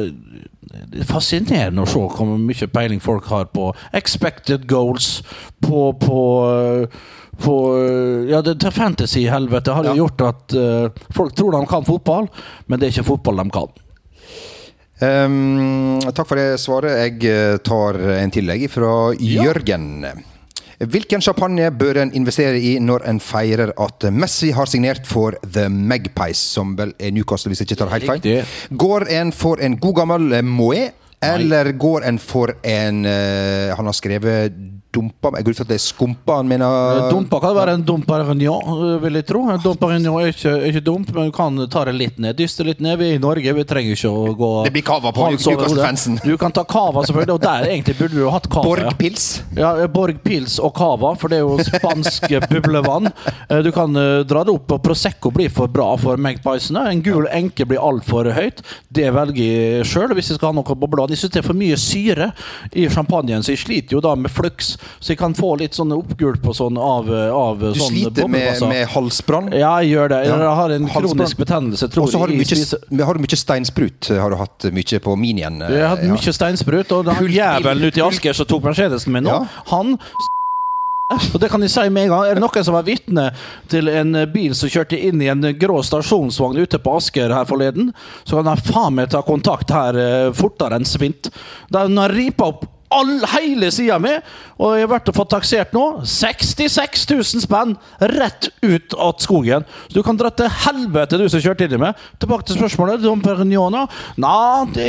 det 0.75 1.03
er 1.03 1.07
fascinerende 1.07 1.83
å 1.85 1.87
se 1.87 1.99
hvor 1.99 2.31
mye 2.41 2.67
peiling 2.73 2.99
folk 3.03 3.27
har 3.31 3.45
på 3.53 3.69
expected 3.95 4.65
goals, 4.67 5.21
på, 5.63 5.91
på, 6.01 6.19
på 7.43 7.55
Ja, 8.31 8.41
det 8.43 8.71
fantasy-helvete 8.75 9.71
har 9.77 9.87
jo 9.87 9.93
Ja. 9.93 9.95
gjort 10.03 10.21
at 10.25 10.55
uh, 10.57 10.89
folk 11.15 11.35
tror 11.37 11.51
de 11.55 11.61
kan 11.69 11.85
fotball, 11.87 12.27
men 12.67 12.79
det 12.79 12.87
er 12.89 12.91
ikke 12.95 13.07
fotball 13.13 13.39
de 13.43 13.49
kan. 13.55 13.71
Ehm, 15.03 15.99
takk 16.15 16.29
for 16.29 16.39
det 16.39 16.61
svaret. 16.61 17.01
Jeg 17.03 17.27
eh, 17.27 17.57
tar 17.63 17.99
en 18.19 18.31
tillegg 18.31 18.69
fra. 18.71 19.11
Jørgen. 19.19 20.05
Hvilken 20.75 21.21
champagne 21.23 21.69
bør 21.71 22.01
en 22.01 22.11
investere 22.19 22.59
i 22.59 22.73
når 22.83 23.05
en 23.07 23.19
feirer 23.23 23.71
at 23.79 24.07
Messi 24.11 24.49
har 24.51 24.67
signert 24.67 25.07
for 25.07 25.37
The 25.43 25.69
Magpies, 25.71 26.41
som 26.57 26.73
vel 26.75 26.91
er 26.99 27.13
Newcastle, 27.15 27.51
hvis 27.51 27.63
jeg 27.63 27.69
ikke 27.69 27.79
tar 27.79 27.93
helt 27.93 28.09
feil? 28.09 28.51
Går 28.75 29.07
en 29.21 29.31
for 29.35 29.63
en 29.63 29.77
god 29.79 29.95
gammel 30.01 30.35
eh, 30.35 30.43
Moët, 30.43 31.01
eller 31.33 31.71
går 31.81 32.05
en 32.11 32.19
for 32.21 32.53
en 32.63 33.03
uh, 33.05 33.75
Han 33.77 33.89
har 33.89 33.97
skrevet 33.97 34.53
dumpa 34.95 35.31
Jeg 35.35 35.43
går 35.43 35.51
ut 35.51 35.59
fra 35.59 35.65
at 35.65 35.71
det 35.73 35.75
er 35.75 35.83
skumpa 35.83 36.37
han 36.39 36.47
mener 36.47 37.09
Dumpa 37.11 37.39
kan 37.43 37.55
være 37.57 37.73
en 37.75 37.81
dumpa 37.83 38.15
Perignon, 38.25 38.99
vil 39.03 39.17
jeg 39.19 39.25
tro. 39.27 39.41
En 39.51 39.59
dumpa 39.59 39.89
Perignon 39.89 40.21
er 40.21 40.29
ikke, 40.31 40.53
ikke 40.69 40.81
dump, 40.85 41.09
men 41.15 41.27
du 41.27 41.33
kan 41.35 41.57
ta 41.71 41.81
det 41.89 41.95
litt 41.97 42.19
ned. 42.21 42.37
Dyste 42.39 42.63
litt 42.63 42.79
ned. 42.83 42.95
Vi 43.01 43.09
er 43.09 43.17
i 43.17 43.21
Norge, 43.21 43.51
vi 43.57 43.65
trenger 43.67 43.97
ikke 43.97 44.11
å 44.11 44.29
gå 44.39 44.49
Det 44.67 44.71
blir 44.75 44.85
cava 44.87 45.11
på 45.15 45.25
hodet. 45.25 45.41
Newcastle-fansen. 45.43 46.19
Du 46.23 46.31
kan 46.39 46.53
ta 46.55 46.63
cava, 46.69 47.03
selvfølgelig, 47.07 47.35
og 47.35 47.43
der 47.43 47.67
egentlig 47.73 47.97
burde 47.99 48.15
du 48.21 48.29
hatt 48.31 48.47
cava. 48.51 48.63
Borgpils. 48.69 49.25
Ja, 49.57 49.73
Borgpils 49.91 50.55
og 50.63 50.71
Cava, 50.77 51.11
for 51.19 51.33
det 51.33 51.41
er 51.41 51.43
jo 51.43 51.57
spansk 51.67 52.29
bublevann. 52.53 53.11
Eh, 53.49 53.59
Du 53.65 53.71
kan 53.75 53.95
eh, 53.99 54.21
dra 54.27 54.45
det 54.47 54.55
opp, 54.55 54.77
og 54.77 54.83
Prosecco 54.85 55.33
blir 55.35 55.51
for 55.53 55.67
bra 55.71 55.89
for 55.99 56.21
magpiesene. 56.21 56.85
En 56.93 57.03
gul 57.03 57.27
enke 57.35 57.67
blir 57.67 57.83
altfor 57.83 58.31
høyt. 58.37 58.63
Det 58.95 59.09
velger 59.15 59.43
jeg 59.43 59.89
sjøl 59.91 60.15
hvis 60.15 60.31
jeg 60.31 60.39
skal 60.39 60.53
ha 60.53 60.59
noe 60.61 60.79
boblevann. 60.85 61.14
Jeg 61.15 61.21
syns 61.23 61.33
det 61.35 61.41
er 61.41 61.47
for 61.47 61.57
mye 61.57 61.77
syre 61.79 62.29
i 62.75 62.85
champagnen, 62.91 63.43
så 63.45 63.53
jeg 63.55 63.61
sliter 63.63 63.95
jo 63.97 64.01
da 64.03 64.13
med 64.19 64.31
flux. 64.35 64.73
Så 64.99 65.13
jeg 65.13 65.19
kan 65.21 65.33
få 65.37 65.53
litt 65.61 65.77
sånn 65.77 65.93
oppgulp 65.95 66.45
og 66.51 66.57
sånn 66.57 66.77
av, 66.81 67.07
av 67.31 67.63
Du 67.63 67.79
sånn 67.79 67.93
sliter 67.93 68.27
med, 68.27 68.59
med 68.67 68.83
halsbrann. 68.93 69.49
Ja, 69.55 69.77
jeg 69.81 69.95
gjør 69.95 70.11
det. 70.11 70.21
Ja. 70.27 70.37
Jeg 70.43 70.55
har 70.59 70.75
en 70.75 70.89
Halsbrann. 70.91 71.15
kronisk 71.15 71.41
betennelse. 71.41 71.89
tror 71.93 72.03
Og 72.05 72.11
så 72.11 72.19
har 72.19 72.27
du 72.27 72.35
jeg 72.35 73.05
har 73.07 73.15
du 73.17 73.23
mye 73.23 73.39
steinsprut. 73.39 74.11
Har 74.19 74.29
du 74.35 74.37
hatt 74.39 74.67
mye 74.75 74.99
på 75.07 75.15
minien? 75.19 75.61
Jeg 75.63 75.81
har 75.81 75.95
hatt 75.95 76.03
mye 76.09 76.33
steinsprut, 76.35 76.91
og 76.91 77.07
jævelen 77.31 77.87
ute 77.87 78.01
i 78.01 78.05
Asker 78.05 78.35
som 78.35 78.45
tok 78.49 78.67
Mercedesen 78.67 79.13
min 79.15 79.23
nå, 79.23 79.29
Ja. 79.29 79.45
han 79.71 79.95
og 81.13 81.37
det 81.41 81.51
kan 81.53 81.61
jeg 81.61 81.69
si 81.69 81.83
med 81.93 82.07
en 82.07 82.13
gang. 82.13 82.25
Er 82.25 82.37
det 82.37 82.41
noen 82.41 82.65
som 82.65 82.75
var 82.77 82.85
vitne 82.87 83.27
til 83.71 83.89
en 83.91 84.17
bil 84.33 84.55
som 84.57 84.71
kjørte 84.71 84.97
inn 84.97 85.21
i 85.21 85.29
en 85.29 85.45
grå 85.59 85.81
stasjonsvogn 85.85 86.63
ute 86.63 86.79
på 86.81 86.95
Asker 86.97 87.33
her 87.35 87.45
forleden, 87.49 87.91
så 88.23 88.39
kan 88.39 88.49
de 88.49 88.71
faen 88.71 88.97
meg 88.97 89.11
ta 89.13 89.21
kontakt 89.25 89.73
her 89.75 89.99
eh, 90.01 90.31
fortere 90.35 90.79
enn 90.79 90.87
svint. 90.89 91.29
Den 91.73 92.01
har 92.01 92.15
ripa 92.15 92.49
opp 92.53 92.65
all, 92.95 93.13
hele 93.35 93.69
sida 93.73 93.97
mi, 94.01 94.13
og 94.55 94.77
jeg 94.79 94.87
har 94.87 95.13
fått 95.15 95.31
taksert 95.33 95.73
nå 95.75 95.83
66 96.07 97.03
000 97.11 97.43
spenn 97.43 97.75
rett 98.15 98.49
ut 98.63 98.95
av 98.95 99.17
skogen. 99.23 99.65
Så 99.89 99.99
du 99.99 100.05
kan 100.05 100.17
dra 100.19 100.31
til 100.31 100.47
helvete, 100.63 101.19
du 101.19 101.27
som 101.31 101.43
kjørte 101.43 101.67
i 101.67 101.81
meg. 101.81 101.99
Tilbake 102.21 102.47
til 102.47 102.59
spørsmålet. 102.59 103.03
Dom 103.03 103.23
Perignona? 103.23 103.85
Nei, 104.21 104.63
det, 104.75 104.87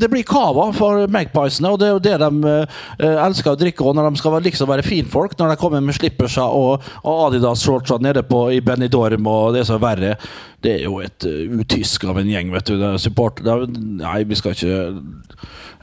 det 0.00 0.10
blir 0.12 0.24
cava 0.26 0.70
for 0.76 1.04
magpiesene, 1.12 1.72
og 1.72 1.80
det 1.82 1.90
er 1.90 1.94
jo 1.94 2.02
det 2.06 2.16
de 2.22 2.54
eh, 2.54 3.24
elsker 3.26 3.52
å 3.52 3.60
drikke 3.60 3.84
og 3.84 3.96
når 3.96 4.10
de 4.10 4.22
skal 4.22 4.38
liksom 4.46 4.72
være 4.72 4.86
finfolk. 4.86 5.36
Når 5.38 5.52
de 5.52 5.60
kommer 5.60 5.84
med 5.84 5.96
slippersa 5.98 6.48
og, 6.48 6.84
og 7.04 7.22
Adidas-shortsa 7.28 8.00
nede 8.02 8.24
på, 8.26 8.46
i 8.56 8.62
Benidorm 8.64 9.28
og 9.30 9.56
det 9.56 9.66
som 9.68 9.78
er 9.78 9.86
verre. 9.86 10.16
Det 10.64 10.78
er 10.78 10.86
jo 10.86 11.00
et 11.04 11.28
uh, 11.28 11.60
utysk 11.60 12.08
av 12.08 12.20
en 12.20 12.30
gjeng, 12.30 12.52
vet 12.54 12.68
du. 12.68 12.76
Det 12.80 12.92
er 12.94 13.02
support, 13.02 13.44
det 13.44 13.52
er, 13.52 13.66
nei, 14.02 14.20
vi 14.28 14.38
skal 14.38 14.56
ikke 14.56 14.76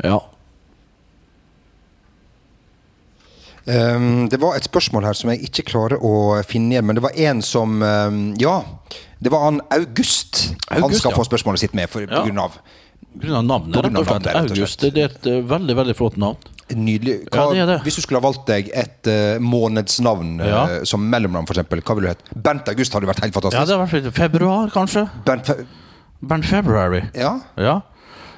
Ja. 0.03 0.17
Um, 3.65 4.27
det 4.27 4.39
var 4.41 4.57
et 4.57 4.65
spørsmål 4.67 5.05
her 5.07 5.15
som 5.15 5.29
jeg 5.31 5.45
ikke 5.47 5.63
klarer 5.71 6.01
å 6.03 6.41
finne 6.43 6.75
igjen, 6.75 6.85
men 6.89 6.97
det 6.97 7.03
var 7.05 7.15
en 7.29 7.41
som 7.45 7.77
um, 7.79 8.23
Ja, 8.41 8.57
det 9.23 9.31
var 9.31 9.45
han 9.45 9.61
August. 9.71 10.49
han 10.67 10.91
skal 10.91 11.13
ja. 11.13 11.17
få 11.17 11.23
spørsmålet 11.29 11.63
sitt 11.63 11.75
med 11.77 11.87
for, 11.89 12.03
Ja. 12.03 12.21
på 12.21 12.27
grunn 12.27 12.41
av. 12.43 12.57
Navnet, 13.13 13.77
rett 13.77 13.97
og 13.99 14.07
slett. 14.09 14.27
August. 14.35 14.81
Det 14.81 14.97
er 14.97 15.11
et 15.11 15.27
eh, 15.29 15.39
veldig, 15.45 15.75
veldig 15.77 15.95
flott 15.95 16.15
navn. 16.17 16.37
Nydelig. 16.73 17.27
Hva, 17.29 17.51
Ja, 17.53 17.67
det 17.67 17.75
det. 17.75 17.79
Hvis 17.85 17.99
du 17.99 18.01
skulle 18.01 18.19
ha 18.19 18.25
valgt 18.25 18.47
deg 18.49 18.71
et 18.73 19.05
uh, 19.11 19.37
månedsnavn 19.43 20.39
ja. 20.41 20.63
uh, 20.65 20.75
som 20.87 21.03
mellomnavn, 21.11 21.45
f.eks., 21.45 21.61
hva 21.85 21.95
ville 21.99 22.09
du 22.09 22.13
hett? 22.15 22.33
Bent 22.33 22.71
August 22.73 22.95
hadde 22.97 23.07
vært 23.11 23.21
helt 23.21 23.35
fantastisk. 23.37 23.59
Ja, 23.59 23.67
det 23.69 23.77
hadde 23.77 24.09
vært 24.09 24.17
februar, 24.17 24.73
kanskje. 24.73 25.05
Bent, 25.27 25.45
Fe- 25.45 25.67
Bernt 26.23 26.47
February. 26.47 27.03
Ja. 27.13 27.35
Ja. 27.59 27.81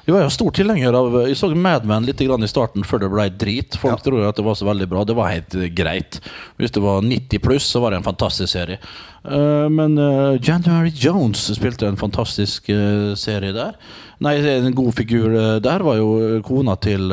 Jeg 0.06 0.14
var 0.14 0.22
jo 0.22 0.30
stor 0.30 0.52
tilhenger 0.54 0.94
av 0.94 1.14
Jeg 1.26 1.34
så 1.34 1.48
Mad 1.58 1.86
Men 1.88 2.04
litt 2.06 2.20
grann 2.22 2.44
i 2.46 2.50
starten 2.50 2.84
før 2.86 3.02
det 3.02 3.08
ble 3.10 3.24
drit. 3.34 3.74
Folk 3.80 3.98
Ja. 3.98 4.04
tror 4.04 4.20
jo 4.22 4.28
at 4.28 4.36
det 4.38 4.44
var 4.46 4.54
så 4.54 4.68
veldig 4.68 4.88
bra. 4.88 5.02
Det 5.04 5.16
var 5.18 5.32
helt 5.32 5.54
eh, 5.58 5.66
greit. 5.74 6.20
Hvis 6.60 6.70
det 6.70 6.82
var 6.84 7.02
90 7.02 7.42
pluss, 7.42 7.66
så 7.66 7.80
var 7.82 7.90
det 7.90 7.98
en 7.98 8.06
fantastisk 8.06 8.52
serie. 8.52 8.78
Eh, 9.26 9.68
men 9.68 9.98
eh, 9.98 10.38
January 10.38 10.92
Jones 10.94 11.42
spilte 11.58 11.88
en 11.90 11.98
fantastisk 11.98 12.70
serie 13.18 13.52
der. 13.52 13.74
Nei, 14.22 14.36
en 14.46 14.72
god 14.72 14.94
figur 14.94 15.60
der 15.60 15.82
var 15.84 15.98
jo 15.98 16.40
kona 16.46 16.76
til 16.80 17.10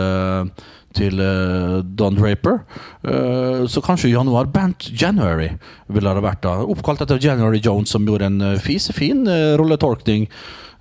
til 0.95 1.21
eh, 1.23 1.79
Don 1.83 2.17
Draper. 2.17 2.61
Eh, 3.03 3.63
så 3.67 3.83
kanskje 3.83 4.13
Januar 4.13 4.49
Bernt 4.53 4.89
January 4.89 5.51
ville 5.87 6.15
det 6.17 6.25
vært. 6.25 6.43
da 6.45 6.59
Oppkalt 6.63 7.03
etter 7.05 7.21
January 7.21 7.61
Jones, 7.63 7.93
som 7.93 8.05
gjorde 8.07 8.29
en 8.29 8.41
uh, 8.41 8.59
fisefin 8.61 9.25
rolletolkning 9.59 10.27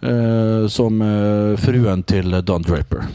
eh, 0.02 0.68
som 0.68 1.02
eh, 1.02 1.58
fruen 1.60 2.02
til 2.02 2.42
Don 2.44 2.62
Draper. 2.62 3.06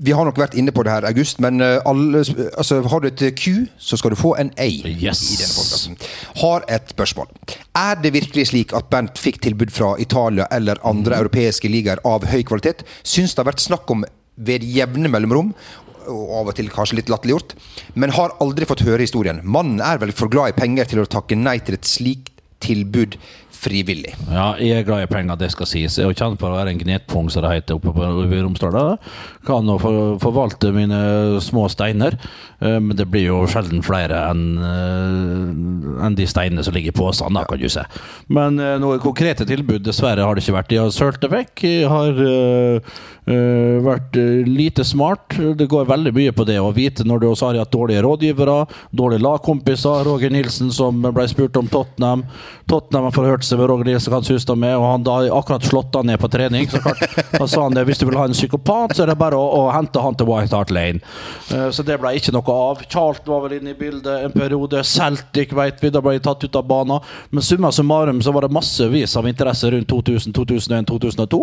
Vi 0.00 0.14
har 0.16 0.24
nok 0.24 0.38
vært 0.40 0.54
inne 0.56 0.72
på 0.72 0.80
det 0.86 0.94
her, 0.94 1.04
August, 1.10 1.42
men 1.44 1.60
eh, 1.60 1.76
alle, 1.88 2.22
altså, 2.56 2.80
har 2.88 3.02
du 3.02 3.10
et 3.10 3.24
Q, 3.36 3.66
så 3.78 3.98
skal 4.00 4.14
du 4.14 4.16
få 4.16 4.32
en 4.40 4.52
A. 4.56 4.68
Yes. 4.70 5.24
i 5.34 5.40
denne 5.40 5.52
podcasten. 5.52 5.98
Har 6.40 6.64
et 6.72 6.94
spørsmål. 6.94 7.28
Er 7.76 8.00
det 8.00 8.14
virkelig 8.16 8.48
slik 8.52 8.72
at 8.76 8.88
Bernt 8.92 9.20
fikk 9.20 9.42
tilbud 9.44 9.74
fra 9.74 9.92
Italia 10.00 10.48
eller 10.50 10.80
andre 10.88 11.20
europeiske 11.20 11.68
ligaer 11.68 12.00
av 12.08 12.24
høy 12.30 12.40
kvalitet? 12.48 12.86
Syns 13.02 13.34
det 13.34 13.44
har 13.44 13.52
vært 13.52 13.66
snakk 13.66 13.92
om 13.92 14.06
ved 14.40 14.64
jevne 14.64 15.10
mellomrom, 15.12 15.52
og 16.08 16.34
av 16.40 16.50
og 16.52 16.56
til 16.58 16.70
kanskje 16.72 17.00
litt 17.00 17.12
latterliggjort, 17.12 17.54
men 18.00 18.14
har 18.16 18.36
aldri 18.42 18.68
fått 18.68 18.84
høre 18.86 19.04
historien. 19.04 19.42
Mannen 19.44 19.82
er 19.84 20.00
vel 20.02 20.14
for 20.16 20.32
glad 20.32 20.54
i 20.54 20.58
penger 20.58 20.88
til 20.90 21.02
å 21.02 21.08
takke 21.10 21.38
nei 21.38 21.58
til 21.64 21.76
et 21.76 21.88
slikt 21.88 22.39
tilbud 22.62 23.18
frivillig. 23.60 24.14
Ja, 24.30 24.54
jeg 24.60 24.80
er 24.80 24.86
glad 24.88 25.04
i 25.04 25.10
penger, 25.10 25.36
det 25.40 25.50
skal 25.52 25.68
sies. 25.68 25.98
Jeg 25.98 26.08
er 26.08 26.16
kjent 26.16 26.40
for 26.40 26.52
å 26.52 26.56
være 26.56 26.72
en 26.72 26.80
gnetpung, 26.80 27.28
som 27.32 27.44
det 27.44 27.52
heter 27.52 27.76
oppe 27.76 27.92
på 27.92 28.08
Romsdal. 28.30 28.96
Kan 29.46 29.68
for, 29.82 30.16
forvalte 30.22 30.72
mine 30.74 31.00
små 31.44 31.66
steiner, 31.72 32.16
eh, 32.60 32.78
men 32.80 32.96
det 32.96 33.08
blir 33.10 33.28
jo 33.28 33.42
sjelden 33.50 33.84
flere 33.84 34.22
enn 34.30 34.44
eh, 34.64 36.08
de 36.16 36.26
steinene 36.28 36.64
som 36.64 36.76
ligger 36.76 36.94
i 36.94 36.96
posene, 36.96 37.34
da, 37.36 37.44
kan 37.48 37.60
du 37.60 37.68
se. 37.72 37.84
Men 38.32 38.58
eh, 38.62 38.78
noe 38.80 39.00
konkrete 39.02 39.46
tilbud, 39.48 39.82
dessverre, 39.84 40.24
har 40.24 40.36
det 40.36 40.46
ikke 40.46 40.56
vært. 40.56 40.76
Jeg 40.76 40.84
har 40.86 40.96
sølt 40.96 41.20
det 41.22 41.32
vekk. 41.34 41.64
Jeg 41.68 41.90
har 41.90 42.20
vært 43.84 44.16
lite 44.48 44.82
smart. 44.82 45.36
Det 45.36 45.68
går 45.70 45.86
veldig 45.86 46.10
mye 46.16 46.32
på 46.34 46.46
det 46.48 46.56
å 46.58 46.72
vite 46.74 47.04
når 47.06 47.20
du 47.20 47.26
også 47.28 47.50
har 47.50 47.60
hatt 47.60 47.70
dårlige 47.70 48.02
rådgivere, 48.02 48.56
dårlige 48.96 49.22
lagkompiser. 49.22 50.02
Roger 50.08 50.32
Nilsen 50.34 50.72
som 50.74 50.98
ble 51.04 51.28
spurt 51.30 51.60
om 51.60 51.68
Tottenham. 51.70 52.24
Tottenham 52.70 53.08
har 53.08 53.14
forhørt 53.14 53.44
seg 53.46 53.58
med 53.58 53.70
Roger 53.70 53.88
Nilsen, 53.88 54.12
hva 54.12 54.20
han 54.20 54.28
de 54.60 54.68
er, 54.68 54.76
og 54.78 54.86
han 54.86 55.06
da 55.06 55.16
akkurat 55.34 55.66
slått 55.66 55.96
han 55.98 56.06
ned 56.10 56.20
på 56.22 56.30
trening. 56.30 56.68
Så 56.70 56.80
klart, 56.84 57.02
da 57.40 57.46
sa 57.50 57.64
han 57.64 57.74
det, 57.76 57.84
hvis 57.88 57.98
du 58.00 58.06
vil 58.08 58.18
ha 58.20 58.26
en 58.28 58.36
psykopat, 58.36 58.94
så 58.96 59.04
er 59.04 59.12
det 59.12 59.18
bare 59.20 59.38
å, 59.38 59.46
å 59.60 59.64
hente 59.74 60.02
han 60.02 60.16
til 60.18 60.28
White 60.30 60.56
Hart 60.56 60.70
Lane. 60.74 61.02
Eh, 61.50 61.68
Så 61.74 61.84
det 61.86 61.98
ble 62.02 62.14
ikke 62.18 62.34
noe 62.36 62.56
av. 62.70 62.84
Charlton 62.90 63.32
var 63.32 63.44
vel 63.46 63.58
inne 63.58 63.74
i 63.74 63.78
bildet 63.78 64.26
en 64.26 64.34
periode. 64.34 64.84
Celtic 64.86 65.54
vet 65.56 65.82
vi, 65.82 65.90
da 65.94 66.02
ble 66.04 66.16
de 66.18 66.24
tatt 66.26 66.44
ut 66.46 66.60
av 66.60 66.66
banen. 66.70 67.02
Men 67.30 67.46
summa 67.46 67.72
summarum 67.74 68.22
så 68.22 68.34
var 68.34 68.46
det 68.46 68.54
massevis 68.54 69.16
av 69.18 69.28
interesse 69.30 69.70
rundt 69.72 69.90
2000, 69.90 70.34
2001, 70.36 70.88
2002. 70.90 71.42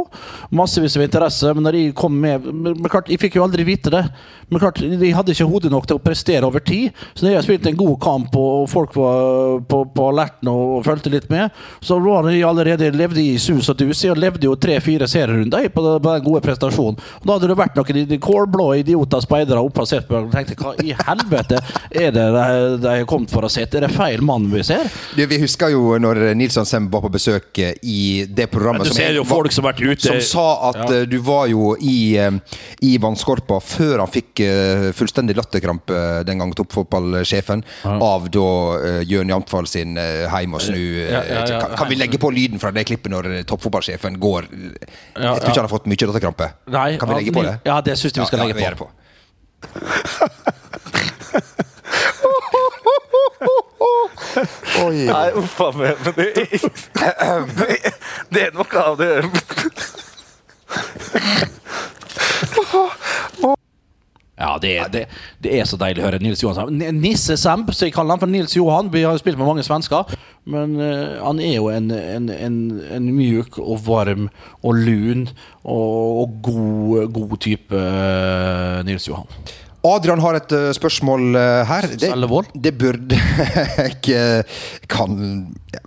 Massevis 0.57 0.97
av 0.97 1.05
interesse, 1.05 1.53
men 1.57 1.67
når 1.67 1.79
de 1.79 1.85
kom 1.97 2.15
med 2.21 2.47
men, 2.47 2.75
klart, 2.87 3.09
Jeg 3.11 3.21
fikk 3.21 3.37
jo 3.37 3.45
aldri 3.45 3.65
vite 3.67 3.91
det. 3.93 4.03
Men 4.47 4.61
klart, 4.63 4.79
de 4.79 5.11
hadde 5.11 5.33
ikke 5.33 5.47
hodet 5.49 5.71
nok 5.73 5.87
til 5.89 5.97
å 5.99 6.03
prestere 6.03 6.47
over 6.47 6.63
tid. 6.63 6.95
Så 7.13 7.25
når 7.25 7.37
jeg 7.37 7.47
spilte 7.47 7.71
en 7.71 7.79
god 7.79 7.97
kamp, 8.03 8.35
og 8.39 8.67
folk 8.71 8.95
var 8.95 9.59
på, 9.67 9.81
på 9.91 10.07
alerten 10.11 10.51
og 10.51 10.85
fulgte 10.97 11.11
litt 11.13 11.29
med, 11.29 11.51
så 11.81 11.99
var 12.01 12.23
de 12.29 12.41
allerede 12.43 12.91
levde 12.95 13.21
i 13.21 13.37
sus 13.39 13.69
og 13.69 13.77
dus. 13.77 14.01
Jeg 14.03 14.17
levde 14.17 14.47
jo 14.47 14.55
tre-fire 14.55 15.07
serierunder 15.07 15.69
på, 15.69 15.83
den- 16.03 16.23
gode 16.23 16.41
prestasjonen. 16.41 16.97
Og 17.21 17.25
da 17.27 17.33
hadde 17.37 17.47
det 17.51 17.57
vært 17.57 17.75
noen 17.77 18.19
kålblå 18.19 18.67
idioter 18.79 19.21
speidere 19.21 19.61
oppe 19.61 19.81
og 19.81 19.87
sett 19.87 20.07
på 20.07 20.15
og 20.17 20.31
tenkte 20.33 20.55
hva 20.57 20.73
i 20.83 20.93
helvete 20.97 21.59
er 21.91 22.11
det 22.11 22.25
de 22.81 22.87
har 22.87 23.05
kommet 23.05 23.29
for 23.31 23.45
å 23.45 23.49
se? 23.51 23.61
Er 23.67 23.81
det 23.85 23.91
feil 23.93 24.21
mann 24.25 24.47
vi 24.51 24.63
ser? 24.63 24.87
Du, 25.15 25.21
vi 25.27 25.37
husker 25.41 25.69
jo 25.73 25.97
når 26.01 26.33
Nilsson 26.35 26.65
Sem 26.67 26.87
var 26.91 27.01
på 27.05 27.11
besøk 27.13 27.59
eh, 27.59 27.73
i 27.83 28.25
det 28.25 28.47
programmet 28.51 28.83
du 28.87 28.89
som 28.89 28.95
ser 28.97 29.11
jeg 29.11 29.15
jo 29.19 29.23
var- 29.23 29.35
folk 29.35 29.51
som 29.51 29.65
vært 29.67 29.81
ute- 29.83 30.07
Som 30.07 30.21
sa 30.21 30.69
at 30.69 30.89
Ja. 30.89 30.95
eh, 31.01 31.05
du 31.05 31.17
var 31.19 31.47
jo 31.47 31.75
i, 31.79 32.17
eh, 32.17 32.31
i 32.81 32.97
vannskorpa 32.97 33.59
før 33.61 33.99
han 33.99 34.07
fikk 34.07 34.41
fullstendig 34.97 35.35
latterkrampe, 35.37 36.23
den 36.25 36.37
gang 36.39 36.51
toppfotballsjefen, 36.53 37.63
av 37.85 38.29
da 38.31 38.47
Jørn 39.03 39.29
Jamtfall 39.29 39.67
sin 39.67 39.95
heim 39.97 40.53
og 40.53 40.61
snu. 40.61 40.86
Eh, 40.91 41.11
Ja, 41.11 41.21
ja, 41.23 41.27
ja. 41.47 41.59
kan, 41.63 41.69
kan 41.81 41.87
vi 41.91 41.95
legge 41.99 42.17
på 42.21 42.29
lyden 42.33 42.59
fra 42.61 42.69
det 42.75 42.83
klippet 42.89 43.09
når 43.13 43.23
eh, 43.31 43.43
toppfotballsjefen 43.47 44.13
går 44.21 44.41
Jeg 44.51 44.57
tror 45.15 45.37
ikke 45.37 45.55
han 45.55 45.67
har 45.67 45.73
fått 45.73 45.87
mye 45.91 46.05
latterkrampe. 46.11 46.45
Nei, 46.73 46.89
Kan 47.01 47.07
vi 47.11 47.15
legge 47.21 47.33
på 47.35 47.43
det? 47.47 47.55
Ja, 47.67 47.75
det 47.81 47.93
syns 47.99 48.13
jeg 48.15 48.21
vi 48.23 48.27
skal 48.31 48.39
Ja, 48.39 48.43
legge 48.51 48.61
vi 48.61 48.65
på. 48.83 48.87
Oi. 54.85 54.99
Nei, 55.09 55.27
uff 55.39 55.57
a 55.61 55.63
meg. 55.75 55.95
Men 56.05 56.13
det, 56.17 56.27
det, 56.37 56.45
det 58.33 58.41
er 58.47 58.51
noe 58.55 58.77
av 58.83 58.93
det 59.01 59.11
Ja, 64.37 64.51
det 64.61 64.71
er, 64.77 64.89
det, 64.93 65.03
det 65.41 65.53
er 65.57 65.65
så 65.65 65.79
deilig 65.81 66.03
å 66.03 66.07
høre 66.07 66.19
Nils 66.21 66.43
Johan. 66.43 66.81
Nisse 67.01 67.37
Semb, 67.41 67.71
så 67.73 67.87
jeg 67.87 67.95
kaller 67.95 68.13
han 68.13 68.21
for 68.21 68.29
Nils 68.29 68.53
Johan. 68.53 68.91
Vi 68.93 69.01
har 69.01 69.15
jo 69.15 69.21
spilt 69.21 69.39
med 69.39 69.49
mange 69.49 69.65
svensker. 69.65 70.13
Men 70.47 70.75
uh, 70.77 71.17
han 71.25 71.41
er 71.41 71.55
jo 71.55 71.71
en, 71.73 71.89
en, 71.91 72.29
en, 72.31 72.59
en 72.99 73.07
mjuk 73.15 73.57
og 73.59 73.81
varm 73.87 74.27
og 74.61 74.77
lun 74.77 75.25
og, 75.63 76.21
og 76.21 76.37
god, 76.45 77.09
god 77.17 77.33
type 77.43 77.73
uh, 77.73 78.83
Nils 78.87 79.09
Johan. 79.09 79.25
Adrian 79.87 80.21
har 80.21 80.37
et 80.37 80.53
uh, 80.53 80.69
spørsmål 80.75 81.37
her. 81.69 81.89
Det, 81.97 82.13
det 82.63 82.73
burde 82.77 83.17
jeg 83.81 83.99
eh, 84.13 84.63
kan 84.91 85.17
ja. 85.73 85.81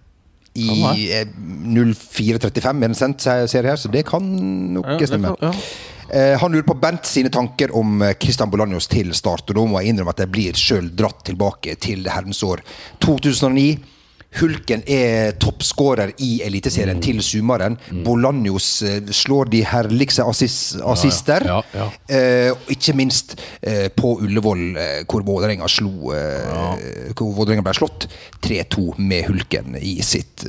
I 0.59 1.11
eh, 1.15 1.29
0435 1.71 2.83
er 2.83 2.89
den 2.89 2.95
sendt, 2.99 3.23
ser 3.23 3.63
jeg 3.63 3.71
her, 3.71 3.79
så 3.79 3.89
det 3.93 4.03
kan 4.09 4.25
nok 4.75 4.89
Ja, 4.99 5.07
stemme. 5.07 5.35
ja. 5.41 5.53
Eh, 6.11 6.35
han 6.41 6.53
lurer 6.53 6.67
på 6.67 6.75
Bent 6.81 7.07
sine 7.07 7.31
tanker 7.31 7.71
om 7.77 8.03
eh, 8.03 8.17
Christian 8.21 8.51
Bolanjos 8.51 8.89
til 8.91 9.13
start. 9.15 9.47
Og 9.51 9.57
da 9.61 9.65
må 9.71 9.81
jeg 9.81 9.93
innrømme 9.95 10.11
at 10.17 10.25
jeg 10.25 10.33
blir 10.35 10.59
sjøl 10.59 10.91
dratt 10.97 11.25
tilbake 11.29 11.77
til 11.81 12.07
herrens 12.11 12.43
år 12.47 12.65
2009. 13.05 13.79
Hulken 14.39 14.85
er 14.87 15.33
toppskårer 15.43 16.13
i 16.23 16.37
Eliteserien 16.47 17.01
Mm. 17.01 17.03
til 17.03 17.19
sommeren. 17.23 17.77
Bolanjos 18.05 18.83
eh, 18.87 19.01
slår 19.11 19.51
de 19.51 19.65
herligste 19.67 20.23
assis 20.23 20.77
assister. 20.87 21.43
Ja, 21.47 21.57
ja. 21.75 21.89
Eh, 22.07 22.53
og 22.55 22.71
ikke 22.71 22.95
minst 22.95 23.35
eh, 23.63 23.89
på 23.91 24.21
Ullevål, 24.23 24.63
hvor 25.11 25.27
Vålerenga 25.27 25.67
ble 27.67 27.75
slått 27.75 28.07
3-2 28.47 28.99
med 28.99 29.27
Hulken 29.27 29.75
i 29.83 29.97
sitt 30.03 30.47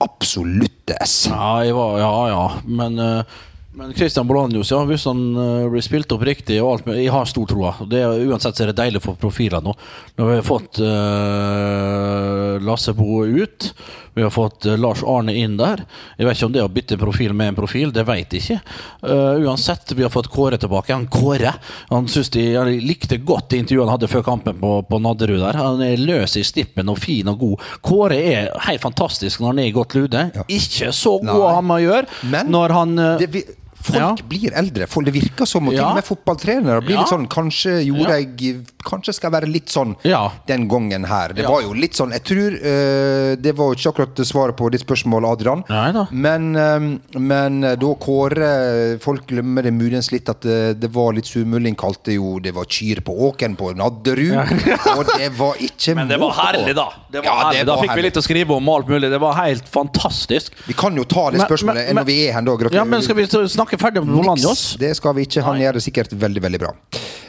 absolutte 0.00 0.96
ess. 1.00 1.26
Ja, 1.28 1.62
ja, 1.68 2.28
ja. 2.32 2.44
Men, 2.64 3.24
men 3.74 3.94
Christian 3.96 4.26
Bolanjos, 4.28 4.70
ja, 4.70 4.82
hvis 4.84 5.06
han 5.08 5.20
eh, 5.36 5.68
blir 5.72 5.80
spilt 5.84 6.12
opp 6.12 6.22
riktig 6.28 6.58
og 6.60 6.74
alt, 6.74 6.90
Jeg 6.92 7.08
har 7.14 7.24
stor 7.30 7.46
tro. 7.48 7.64
Det 7.88 8.02
er, 8.04 8.20
uansett 8.28 8.58
så 8.58 8.66
er 8.66 8.72
det 8.72 8.76
deilig 8.82 9.00
å 9.00 9.06
få 9.06 9.14
profiler 9.16 9.64
nå. 9.64 9.72
Når 10.20 10.28
vi 10.28 10.34
har 10.36 10.44
fått 10.44 10.80
uh, 10.84 12.58
Lasse 12.60 12.92
Boe 12.92 13.30
ut, 13.32 13.70
vi 14.12 14.26
har 14.26 14.32
fått 14.34 14.66
uh, 14.68 14.74
Lars 14.76 15.00
Arne 15.08 15.32
inn 15.40 15.54
der. 15.56 15.86
Jeg 16.18 16.28
vet 16.28 16.36
ikke 16.36 16.50
om 16.50 16.56
det 16.58 16.64
å 16.66 16.72
bytte 16.74 16.98
profil 17.00 17.32
med 17.32 17.54
en 17.54 17.56
profil, 17.56 17.94
det 17.96 18.04
vet 18.10 18.36
jeg 18.36 18.42
ikke. 18.44 18.58
Uh, 19.06 19.40
uansett, 19.46 19.94
vi 19.96 20.04
har 20.04 20.12
fått 20.12 20.28
Kåre 20.32 20.60
tilbake. 20.60 20.92
Han 20.92 21.08
Kåre 21.08 21.54
han 21.88 22.10
synes 22.12 22.28
de, 22.36 22.44
han 22.58 22.68
likte 22.84 23.22
godt 23.24 23.48
det 23.54 23.62
intervjuet 23.62 23.86
han 23.86 23.94
hadde 23.94 24.12
før 24.12 24.26
kampen 24.28 24.60
på, 24.60 24.74
på 24.84 25.00
Nadderud. 25.00 25.40
der 25.46 25.60
Han 25.62 25.80
er 25.86 25.96
løs 25.96 26.36
i 26.36 26.44
stippen 26.44 26.92
og 26.92 27.00
fin 27.00 27.32
og 27.32 27.40
god. 27.40 27.64
Kåre 27.80 28.20
er 28.20 28.52
helt 28.68 28.84
fantastisk 28.84 29.40
når 29.40 29.54
han 29.54 29.64
er 29.64 29.72
i 29.72 29.74
godt 29.80 29.96
lude. 29.96 30.28
Ikke 30.52 30.92
så 30.92 31.16
god 31.24 31.48
Nei. 31.48 31.66
må 31.72 31.82
gjøre 31.86 32.46
når 32.52 32.76
han 32.76 32.96
det, 33.00 33.32
vi- 33.32 33.48
folk 33.82 33.98
Ja. 33.98 34.14
blir 34.28 34.52
eldre. 34.54 34.86
Folk, 34.88 35.06
det 35.06 35.14
virker 35.14 35.46
som 35.46 35.68
og 35.68 35.74
til 35.74 35.84
og 35.84 35.94
med 35.94 36.04
fotballtrenere 36.04 36.80
blir 36.84 36.98
litt 36.98 37.08
sånn 37.10 37.26
Kanskje 37.28 37.84
gjorde 37.86 38.08
Ja. 38.08 38.18
jeg 38.22 38.66
Kanskje 38.82 39.14
skal 39.14 39.30
jeg 39.30 39.42
være 39.42 39.52
litt 39.52 39.68
sånn 39.70 39.96
Ja. 40.04 40.30
den 40.46 40.68
gangen 40.68 41.04
her. 41.06 41.28
Det 41.32 41.42
Ja. 41.44 41.48
var 41.50 41.62
jo 41.62 41.72
litt 41.72 41.92
sånn 41.94 42.10
Jeg 42.12 42.24
tror 42.24 42.50
uh, 42.56 43.36
Det 43.36 43.54
var 43.56 43.72
jo 43.72 43.74
ikke 43.74 43.92
akkurat 43.94 44.14
svaret 44.26 44.56
på 44.56 44.70
ditt 44.70 44.80
spørsmål, 44.86 45.24
Adrian. 45.32 45.64
Men, 46.10 46.56
eh, 46.56 47.18
men 47.18 47.64
eh, 47.64 47.74
da 47.76 47.94
Kåre 47.94 48.98
Folk 49.00 49.26
glemmer 49.26 49.62
det 49.62 49.72
muligens 49.72 50.10
litt 50.12 50.28
at 50.28 50.40
det, 50.42 50.80
det 50.80 50.90
var 50.92 51.12
litt 51.12 51.26
surmuling. 51.26 51.74
Kalte 51.76 52.12
jo 52.14 52.38
det 52.40 52.52
var 52.54 52.64
kyr 52.64 53.00
på 53.04 53.14
åkeren 53.30 53.56
på 53.56 53.72
Nadderud. 53.76 54.34
og 54.98 55.06
det 55.18 55.30
var 55.38 55.54
ikke 55.62 55.94
Men 55.94 56.08
det 56.08 56.18
var 56.20 56.32
herlig, 56.32 56.74
da. 56.74 56.88
Det 57.10 57.22
var 57.22 57.24
Ja, 57.24 57.50
det 57.50 57.58
herlig. 57.58 57.66
Da 57.66 57.76
fikk 57.76 57.88
fikk 57.92 57.96
vi 57.96 58.02
litt 58.02 58.20
å 58.20 58.22
skrive 58.24 58.56
om 58.56 58.68
alt 58.68 58.88
mulig. 58.88 59.10
Det 59.10 59.20
var 59.20 59.34
helt 59.34 59.68
fantastisk. 59.72 60.52
Vi 60.66 60.74
kan 60.74 60.94
jo 60.96 61.04
ta 61.04 61.30
det 61.30 61.40
spørsmålet 61.40 61.86
men- 61.88 61.96
når 61.96 62.04
vi 62.06 62.16
er 62.28 62.32
her, 62.32 62.42
da. 62.42 62.56
Gratulerer. 62.56 62.74
Ja, 62.74 62.84
men 62.84 63.02
Skal 63.02 63.16
vi 63.16 63.24
snakke 63.26 63.71
snakke 63.72 63.80
ferdig 63.80 64.04
Bolanjos. 64.04 64.44
Niks, 64.44 64.80
det 64.80 64.92
skal 64.98 65.14
vi 65.16 65.24
ikke. 65.26 65.42
Han 65.46 65.60
gjør 65.60 65.78
det 65.78 65.82
sikkert 65.84 66.12
veldig, 66.12 66.42
veldig 66.42 66.60
bra. 66.60 66.72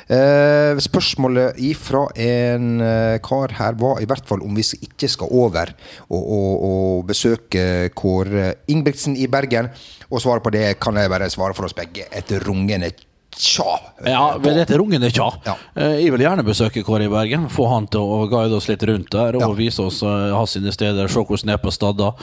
Uh, 0.03 0.75
spørsmålet 0.83 1.59
ifra 1.63 2.09
en 2.19 2.81
eh, 2.83 3.21
kar 3.23 3.53
her 3.55 3.77
var 3.79 4.01
i 4.03 4.07
hvert 4.09 4.25
fall 4.27 4.41
om 4.43 4.51
vi 4.57 4.65
ikke 4.83 5.07
skal 5.07 5.31
over 5.31 5.71
og, 6.09 6.19
og, 6.19 6.65
og 6.67 7.05
besøke 7.07 7.87
Kåre 7.95 8.49
Ingebrigtsen 8.67 9.15
i 9.15 9.29
Bergen. 9.31 9.71
Og 10.11 10.19
svaret 10.21 10.43
på 10.43 10.51
det 10.53 10.75
kan 10.83 10.99
jeg 10.99 11.09
bare 11.09 11.31
svare 11.31 11.55
for 11.55 11.69
oss 11.69 11.77
begge. 11.77 12.09
Et 12.11 12.35
rungende 12.43 12.91
tja. 13.37 13.79
Ja, 14.05 14.37
ved 14.37 14.55
dette 14.57 14.77
rungende 14.77 15.09
tja. 15.13 15.29
Ja. 15.45 15.55
Eh, 15.75 15.99
Jeg 16.03 16.11
vil 16.11 16.21
gjerne 16.25 16.43
besøke 16.45 16.83
Kåre 16.83 17.05
i 17.05 17.11
Bergen. 17.11 17.47
Få 17.49 17.67
han 17.71 17.87
til 17.87 18.01
å 18.01 18.27
guide 18.29 18.53
oss 18.57 18.67
litt 18.69 18.83
rundt 18.83 19.09
der 19.11 19.35
og 19.35 19.41
Ja. 19.41 19.51
vise 19.57 19.79
oss 19.83 20.01
eh, 20.03 20.31
hans 20.35 20.51
sine 20.57 20.71
steder. 20.71 21.07
Se 21.07 21.19
hvordan 21.23 21.45
det 21.51 21.53
er 21.53 21.61
på 21.63 21.71
Stadda. 21.71 22.13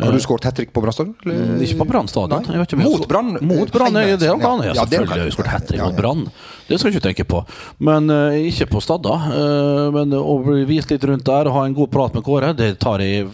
Har 0.00 0.12
du 0.12 0.18
skåret 0.18 0.44
hat 0.44 0.54
trick 0.56 0.72
på 0.72 0.80
Brann 0.82 0.92
stadion? 0.92 1.14
Mm, 1.24 1.60
Ikke 1.62 1.78
på 1.78 1.88
Brann 1.88 2.08
stadion. 2.08 2.44
Mot 2.82 3.08
Brann, 3.08 3.38
Mot 3.40 3.70
Brann, 3.72 3.96
er 3.96 4.16
det 4.16 4.28
kan 4.40 4.62
jeg. 4.62 4.74
Ja, 4.74 4.84
Selvfølgelig 4.84 5.08
har 5.08 5.24
jeg. 5.24 5.32
skåret 5.36 5.52
hat 5.54 5.66
trick 5.68 5.80
mot. 5.82 5.96
Brann. 5.96 6.26
Det 6.68 6.78
skal 6.80 6.90
du 6.92 6.98
ikke 6.98 7.06
tenke 7.08 7.24
på. 7.24 7.44
Men 7.80 8.10
eh, 8.10 8.48
ikke 8.50 8.66
på 8.70 8.80
Stadda. 8.82 9.14
Eh, 9.32 9.90
men 9.94 10.10
å 10.12 10.38
bli 10.44 10.64
vist 10.68 10.90
litt 10.90 11.04
rundt 11.04 11.24
der 11.24 11.46
og 11.48 11.52
ha 11.54 11.64
en 11.66 11.74
god 11.74 11.90
prat 11.90 12.14
med 12.14 12.24
Kåre, 12.24 12.54
det 12.56 12.78
tar 12.78 12.98
jeg 13.00 13.28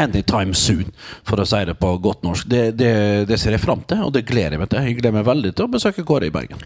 anytime 0.00 0.54
soon, 0.56 0.92
for 1.26 1.40
å 1.40 1.46
si 1.48 1.60
det 1.68 1.76
på 1.80 1.92
godt 2.02 2.24
norsk. 2.26 2.48
Det, 2.50 2.62
det, 2.78 2.92
det 3.30 3.38
ser 3.40 3.56
jeg 3.56 3.62
fram 3.62 3.82
til, 3.88 4.04
og 4.06 4.12
det 4.14 4.24
gleder 4.28 4.56
jeg 4.56 4.62
meg 4.62 4.70
til. 4.72 4.86
Jeg 4.88 4.98
gleder 5.00 5.16
meg 5.18 5.26
veldig 5.28 5.54
til 5.54 5.66
å 5.66 5.72
besøke 5.72 6.04
Kåre 6.08 6.30
i 6.30 6.34
Bergen. 6.34 6.62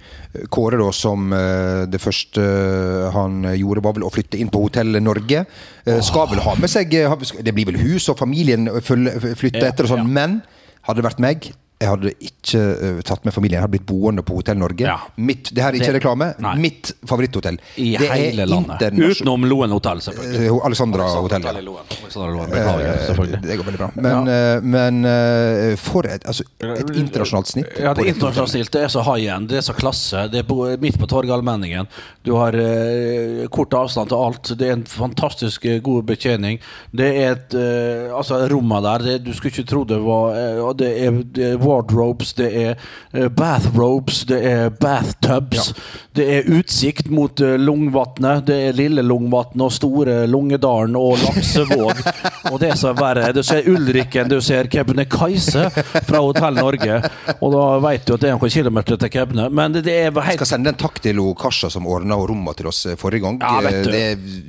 Kåre, 0.53 0.81
da, 0.81 0.91
som 0.97 1.33
eh, 1.37 1.85
det 1.93 2.03
første 2.03 2.43
eh, 2.43 3.09
han 3.17 3.43
gjorde, 3.57 3.85
var 3.85 3.97
vel 3.99 4.07
å 4.09 4.13
flytte 4.13 4.41
inn 4.41 4.53
på 4.53 4.65
Hotell 4.65 5.01
Norge. 5.03 5.45
Eh, 5.85 6.03
Skal 6.05 6.31
vel 6.33 6.43
ha 6.45 6.57
med 6.61 6.71
seg 6.73 6.93
eh, 6.99 7.17
Det 7.43 7.55
blir 7.55 7.71
vel 7.73 7.81
hus, 7.83 8.09
og 8.13 8.21
familien 8.21 8.69
flytter 8.83 9.69
etter 9.69 9.89
og 9.89 9.95
sånn. 9.97 10.09
Men 10.13 10.41
hadde 10.87 11.01
det 11.01 11.09
vært 11.11 11.23
meg 11.23 11.53
jeg 11.83 11.91
hadde 11.91 12.13
ikke 12.29 12.63
uh, 12.63 13.01
tatt 13.07 13.27
med 13.27 13.35
familien. 13.35 13.59
Jeg 13.59 13.67
hadde 13.67 13.75
blitt 13.77 13.87
boende 13.89 14.25
på 14.27 14.39
Hotell 14.39 14.61
Norge. 14.61 14.87
Ja. 14.87 14.99
Mitt, 15.17 15.51
det 15.53 15.65
her 15.65 15.75
er 15.75 15.81
ikke 15.81 15.97
reklame. 15.99 16.33
Nei. 16.43 16.55
Mitt 16.63 16.93
favoritthotell. 17.09 17.59
I 17.83 17.93
det 18.01 18.11
hele 18.13 18.47
landet. 18.49 18.95
Utenom 18.97 19.47
Loen 19.51 19.75
hotell, 19.75 20.03
selvfølgelig. 20.05 20.47
Eh, 20.49 20.61
Alexandra 20.69 21.09
hotell. 21.17 21.47
Hotel 21.49 21.65
Loen. 21.67 21.93
Loen, 22.33 22.51
Beklager, 22.53 23.03
selvfølgelig. 23.09 23.43
Det 23.45 23.59
går 23.59 23.69
veldig 23.69 23.81
bra. 23.83 23.91
Men, 24.09 24.33
eh, 24.33 24.67
men 24.77 25.03
uh, 25.09 25.77
for 25.81 26.09
et, 26.09 26.27
altså, 26.29 26.47
et 26.63 26.95
internasjonalt 26.95 27.51
snitt. 27.51 27.73
Ja, 27.81 27.95
det 27.97 28.07
er 28.07 28.13
internasjonalt 28.15 28.55
snitt, 28.55 28.73
Det 28.73 28.85
er 28.87 28.93
så 28.93 29.05
high 29.07 29.33
end, 29.35 29.51
det 29.53 29.61
er 29.61 29.67
så 29.67 29.77
klasse. 29.77 30.27
Det 30.33 30.43
er 30.43 30.83
midt 30.83 30.99
på 31.01 31.09
Torgallmenningen. 31.11 31.91
Du 32.23 32.35
har 32.39 32.57
uh, 32.57 33.47
kort 33.53 33.75
avstand 33.75 34.13
til 34.13 34.19
alt. 34.19 34.53
Det 34.59 34.69
er 34.69 34.77
en 34.77 34.87
fantastisk 34.87 35.65
eh, 35.67 35.81
god 35.83 36.07
betjening. 36.07 36.61
Det 36.93 37.09
er 37.23 37.37
et 37.37 37.57
uh, 37.57 38.13
Altså, 38.17 38.39
rommene 38.51 38.83
der 38.85 39.05
det, 39.07 39.17
Du 39.27 39.33
skulle 39.35 39.53
ikke 39.53 39.69
tro 39.69 39.83
det 39.89 39.99
var 40.03 40.37
uh, 40.37 40.71
det, 40.79 40.91
er, 41.03 41.19
det 41.35 41.49
er 41.53 41.63
wardrobes, 41.73 42.35
det 42.39 42.51
er 42.53 42.75
eh, 43.13 43.29
bathrobes, 43.33 44.23
det 44.29 44.41
er 44.53 44.71
bathtubs. 44.81 45.73
Det 46.13 46.27
er 46.29 46.49
utsikt 46.53 47.09
mot 47.09 47.41
uh, 47.41 47.55
Lungvatnet. 47.57 48.45
Det 48.47 48.57
er 48.69 48.75
Lille 48.77 49.01
Lungvatnet 49.01 49.65
og 49.65 49.73
Store 49.73 50.17
Lungedalen 50.29 50.97
og 50.99 51.17
Laksevåg. 51.23 52.03
og 52.53 52.59
det 52.61 52.75
som 52.77 52.93
er 52.93 52.99
verre, 53.01 53.31
du 53.33 53.41
ser 53.47 53.65
Ulriken, 53.73 54.29
du 54.29 54.37
ser 54.45 54.69
Kebnekaise 54.69 55.71
fra 55.73 56.21
Hotell 56.21 56.61
Norge. 56.61 57.01
Og 57.39 57.57
da 57.57 57.65
vet 57.87 58.05
du 58.05 58.13
at 58.19 58.27
det 58.27 58.29
er 58.29 58.37
noen 58.37 58.53
kilometer 58.53 59.01
til 59.01 59.13
Kebne. 59.15 59.49
Men 59.49 59.79
det, 59.79 59.89
er 59.89 60.13
helt 60.13 60.43
skal 60.43 60.57
sende 60.57 60.73
en 60.73 60.79
takk 60.79 61.01
til 61.03 61.21
Kasha 61.39 61.71
som 61.73 61.87
ordna 61.89 62.17
rommene 62.19 62.55
til 62.59 62.69
oss 62.69 62.85
eh, 62.91 62.99
forrige 62.99 63.25
gang. 63.25 63.41
Ja, 63.41 63.61
vet 63.65 63.85
du. 63.87 63.91
Det, 63.93 64.03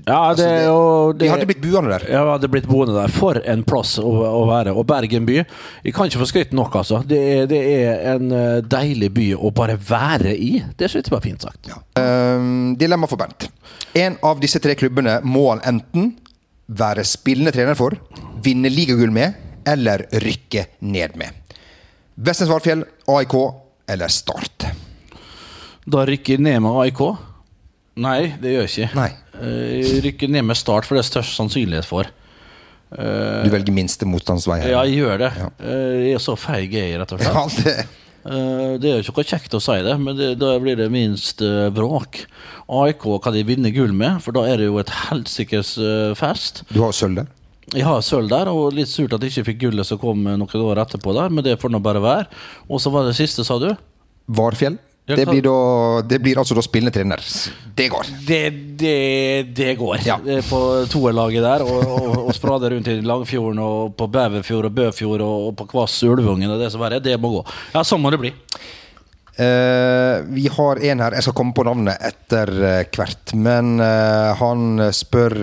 Ja, 0.08 0.20
altså, 0.30 0.44
det, 0.44 0.68
og 0.70 1.16
det, 1.16 1.28
Vi 1.28 1.32
hadde 1.32 1.48
blitt 1.48 1.62
buende 1.64 1.94
der. 1.94 2.06
Ja, 2.12 2.24
vi 2.26 2.34
hadde 2.36 2.50
blitt 2.52 2.68
boende 2.68 2.96
der. 2.98 3.14
For 3.14 3.40
en 3.40 3.64
plass 3.68 3.96
å, 4.02 4.12
å 4.28 4.44
være. 4.50 4.74
Og 4.76 4.88
Bergen 4.90 5.28
by. 5.30 5.40
Jeg 5.86 5.96
kan 5.96 6.10
ikke 6.10 6.24
få 6.24 6.30
skrytt 6.34 6.56
nok, 6.56 6.76
altså. 6.82 7.04
Det 7.14 7.20
er, 7.22 7.44
det 7.52 7.60
er 7.62 8.00
en 8.16 8.32
eh, 8.34 8.60
deilig 8.66 9.12
by 9.14 9.28
å 9.38 9.52
bare 9.54 9.76
være 9.78 10.34
i. 10.34 10.56
Det 10.80 10.90
syns 10.90 11.06
jeg 11.10 11.14
var 11.14 11.22
fint 11.24 11.46
sagt. 11.46 11.70
Um, 12.00 12.74
dilemma 12.80 13.06
for 13.12 13.22
Bernt. 13.22 13.46
En 13.94 14.18
av 14.26 14.42
disse 14.42 14.58
tre 14.64 14.74
klubbene 14.80 15.20
må 15.28 15.46
han 15.52 15.62
enten 15.70 16.16
være 16.74 17.04
spillende 17.06 17.54
trener 17.54 17.78
for, 17.78 17.94
vinne 18.44 18.72
ligagull 18.74 19.14
med, 19.14 19.38
eller 19.70 20.08
rykke 20.24 20.66
ned 20.90 21.14
med. 21.20 21.38
Vestnes 22.24 22.50
Valfjell, 22.50 22.82
AIK 23.10 23.36
eller 23.94 24.12
Start? 24.12 24.66
Da 25.84 26.04
rykker 26.08 26.38
jeg 26.38 26.44
ned 26.46 26.62
med 26.64 26.80
AIK? 26.86 27.04
Nei, 28.04 28.20
det 28.42 28.56
gjør 28.56 28.66
jeg 28.66 28.74
ikke. 28.74 28.98
Nei. 28.98 29.10
Eh, 29.38 29.74
Jeg 29.84 30.04
rykker 30.08 30.32
ned 30.34 30.48
med 30.50 30.58
Start, 30.58 30.88
for 30.88 30.98
det 30.98 31.04
er 31.04 31.10
størst 31.12 31.38
sannsynlighet 31.38 31.86
for. 31.86 32.10
Du 32.94 33.50
velger 33.54 33.74
minste 33.76 34.06
motstandsvei 34.10 34.60
vei? 34.62 34.72
Ja, 34.72 34.84
jeg 34.86 35.02
gjør 35.02 35.22
det. 35.26 35.32
Ja. 35.40 35.50
Jeg 36.04 36.16
er 36.20 36.24
så 36.24 36.38
feig, 36.40 36.74
jeg, 36.78 36.96
rett 37.02 37.14
og 37.16 37.22
slett. 37.24 37.34
Ja, 37.38 37.46
det, 37.64 37.76
Eh, 38.24 38.80
Det 38.80 38.88
er 38.90 39.00
jo 39.00 39.04
ikke 39.04 39.18
noe 39.20 39.28
kjekt 39.28 39.56
å 39.58 39.62
si 39.64 39.74
det, 39.84 39.94
men 40.00 40.16
det, 40.16 40.30
da 40.40 40.54
blir 40.64 40.78
det 40.80 40.90
minst 40.94 41.42
eh, 41.44 41.68
bråk. 41.76 42.22
AIK 42.72 43.06
kan 43.24 43.36
de 43.36 43.44
vinne 43.48 43.72
gull 43.76 43.92
med, 43.96 44.22
for 44.24 44.36
da 44.36 44.46
er 44.48 44.62
det 44.62 44.70
jo 44.70 44.78
et 44.80 44.94
helsikes 45.10 45.74
eh, 45.78 46.14
fest. 46.16 46.64
du 46.72 46.80
har 46.84 46.96
sølv 46.96 47.20
der. 47.20 47.32
Jeg 47.74 47.84
har 47.88 48.00
sølv 48.06 48.30
der, 48.32 48.48
og 48.52 48.76
litt 48.76 48.92
surt 48.92 49.14
at 49.16 49.24
jeg 49.24 49.34
ikke 49.34 49.48
fikk 49.52 49.62
gullet 49.66 49.88
som 49.88 50.00
kom 50.00 50.24
noen 50.24 50.64
år 50.68 50.82
etterpå 50.84 51.14
der, 51.16 51.32
men 51.34 51.44
det 51.46 51.58
får 51.62 51.72
nå 51.74 51.80
bare 51.84 52.02
være. 52.04 52.26
Og 52.70 52.80
så 52.84 52.92
var 52.94 53.08
det 53.08 53.16
siste, 53.18 53.44
sa 53.48 53.58
du? 53.60 53.70
Varfjell. 54.28 54.78
Ja, 55.06 55.18
Det 55.20 55.26
blir, 55.28 55.42
da, 55.44 56.02
det 56.08 56.20
blir 56.24 56.38
altså 56.40 56.56
da 56.56 56.62
spillende 56.64 56.94
trener. 56.96 57.20
Det 57.76 57.90
går. 57.92 58.08
Det, 58.28 58.38
det, 58.80 58.94
det 59.52 59.74
går. 59.76 59.98
Ja. 60.08 60.16
På 60.48 60.60
toerlaget 60.88 61.44
der, 61.44 61.66
og, 61.68 61.90
og, 61.92 62.22
og 62.30 62.36
sprade 62.38 62.70
rundt 62.72 62.88
i 62.88 63.02
Langfjorden 63.04 63.60
og 63.60 63.98
på 64.00 64.08
Bæverfjord 64.08 64.70
og 64.70 64.78
Bøfjord 64.78 65.26
og, 65.26 65.50
og 65.50 65.58
på 65.60 65.68
Kvass 65.74 65.98
Ulvungen 66.08 66.56
og 66.56 66.64
det 66.64 66.72
som 66.72 66.86
verre. 66.86 67.02
Det 67.04 67.18
må 67.20 67.34
gå. 67.36 67.44
Ja, 67.76 67.84
sånn 67.84 68.00
må 68.04 68.14
det 68.16 68.22
bli. 68.24 68.32
Eh, 69.34 70.22
vi 70.30 70.46
har 70.58 70.78
en 70.78 71.00
her, 71.02 71.16
jeg 71.18 71.26
skal 71.26 71.36
komme 71.38 71.56
på 71.58 71.64
navnet 71.66 71.98
etter 72.06 72.52
uh, 72.54 72.82
hvert. 72.94 73.34
Men 73.34 73.80
uh, 73.82 74.34
han 74.38 74.84
spør 74.94 75.34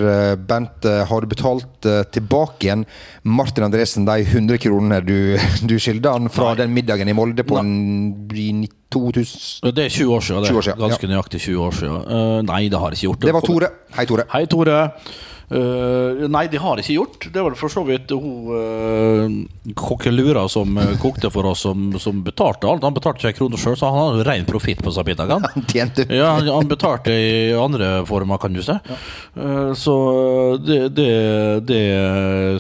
Bent, 0.47 0.87
har 0.87 1.25
du 1.25 1.31
betalt 1.31 1.89
tilbake 2.15 2.69
igjen 2.69 2.85
Martin 3.27 3.67
Andresen 3.67 4.07
de 4.07 4.21
100 4.23 4.61
kronene 4.63 5.01
du, 5.03 5.17
du 5.71 5.75
skylda 5.83 6.15
han 6.15 6.31
fra 6.31 6.53
den 6.59 6.75
middagen 6.75 7.11
i 7.11 7.17
Molde 7.17 7.43
på 7.47 7.59
en, 7.59 7.73
i 8.31 8.69
2000 8.95 9.75
Det 9.75 9.89
er 9.89 9.97
20 9.97 10.15
år 10.15 10.25
siden. 10.27 10.45
Det. 10.45 10.53
20 10.53 10.61
år 10.61 10.69
siden, 10.69 10.85
Ganske 10.85 11.11
nøyaktig 11.11 11.43
20 11.49 11.67
år 11.67 11.77
siden. 11.81 12.47
Nei, 12.47 12.63
det 12.71 12.79
har 12.79 12.95
jeg 12.95 13.01
ikke 13.01 13.11
gjort. 13.11 13.27
Det 13.27 13.37
var 13.39 13.47
Tore. 13.47 13.75
Hei, 13.99 14.07
Tore. 14.11 14.29
Hei, 14.35 14.47
Tore. 14.51 14.79
Eh, 15.51 16.29
nei, 16.31 16.45
det 16.51 16.61
har 16.63 16.79
jeg 16.79 16.87
ikke 16.87 16.99
gjort. 16.99 17.29
Det 17.35 17.45
var 17.47 17.57
for 17.59 17.73
så 17.73 17.83
vidt 17.87 18.13
hun 18.15 18.51
uh, 18.55 19.73
kokkelura 19.75 20.45
som 20.53 20.77
uh, 20.79 20.93
kokte 21.03 21.31
for 21.33 21.49
oss, 21.51 21.65
som, 21.67 21.89
som 21.99 22.21
betalte 22.27 22.69
alt. 22.71 22.85
Han 22.87 22.95
betalte 22.95 23.25
ikke 23.25 23.33
en 23.33 23.39
krone 23.41 23.61
sjøl, 23.61 23.79
så 23.79 23.91
han 23.91 24.13
hadde 24.13 24.27
ren 24.29 24.47
profitt 24.49 24.83
på 24.85 24.93
seg 24.95 25.09
middagene. 25.11 25.51
Han 25.61 25.67
Ja, 26.11 26.33
han, 26.39 26.69
betalte 26.69 27.13
i 27.13 27.53
andre 27.57 28.05
former, 28.07 28.39
kan 28.43 28.55
du 28.55 28.63
si. 28.63 28.75
Uh, 29.35 29.73
så 29.79 29.97
det, 30.63 30.81
det, 30.95 31.11
det 31.67 31.83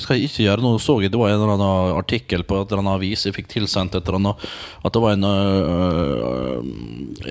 skal 0.02 0.18
jeg 0.18 0.30
ikke 0.30 0.46
gjøre. 0.46 0.64
Nå 0.64 0.74
så 0.82 0.98
jeg 1.02 1.12
det 1.12 1.20
var 1.20 1.32
en 1.32 1.40
eller 1.40 1.54
annen 1.56 1.98
artikkel 1.98 2.44
på 2.46 2.60
eller 2.70 2.82
annet 2.82 2.98
avis 2.98 3.26
jeg 3.26 3.36
fikk 3.36 3.50
tilsendt 3.50 3.96
et 3.96 4.06
eller 4.06 4.20
annet, 4.20 4.46
at 4.84 4.94
det 4.94 5.02
var 5.02 5.16
en, 5.16 5.26
eh, 5.28 6.58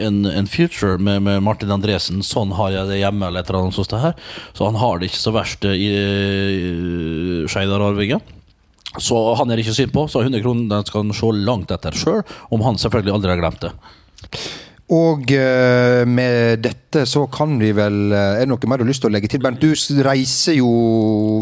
en, 0.05 0.19
en 0.29 0.49
future 0.49 0.97
med, 1.01 1.23
med 1.25 1.43
Martin 1.45 1.71
Andresen. 1.73 2.23
Sånn 2.25 2.53
har 2.57 2.73
jeg 2.75 2.89
det 2.91 2.99
hjemme, 3.01 3.29
eller 3.29 3.43
et 3.43 3.51
eller 3.51 3.67
annet 3.67 3.77
sånt. 3.77 3.95
her. 3.99 4.15
Så 4.53 4.67
han 4.67 4.79
har 4.79 4.99
det 4.99 5.09
ikke 5.09 5.21
så 5.21 5.33
verst 5.35 5.48
i, 5.69 5.89
i 5.89 7.47
Skeidar-arvingen. 7.49 8.21
Så 8.99 9.17
han 9.37 9.51
er 9.53 9.61
ikke 9.61 9.75
synd 9.77 9.93
på, 9.93 10.07
så 10.09 10.23
100 10.25 10.41
kroner 10.41 10.71
den 10.71 10.87
skal 10.89 11.03
han 11.03 11.13
se 11.13 11.29
langt 11.45 11.71
etter 11.75 11.93
sjøl, 11.95 12.23
om 12.49 12.63
han 12.65 12.79
selvfølgelig 12.81 13.13
aldri 13.19 13.29
har 13.35 13.41
glemt 13.43 13.61
det. 13.67 13.71
Og 14.89 15.29
eh, 15.37 16.01
med 16.09 16.63
dette 16.65 17.03
så 17.05 17.27
kan 17.29 17.59
vi 17.61 17.69
vel 17.77 18.09
eh, 18.09 18.39
Er 18.39 18.47
det 18.47 18.49
noe 18.49 18.69
mer 18.71 18.81
du 18.81 18.87
har 18.87 18.89
lyst 18.89 19.03
til 19.03 19.11
å 19.11 19.13
legge 19.13 19.29
til, 19.29 19.41
Bernt? 19.43 19.61
Du 19.61 20.01
reiser 20.01 20.57
jo 20.57 20.71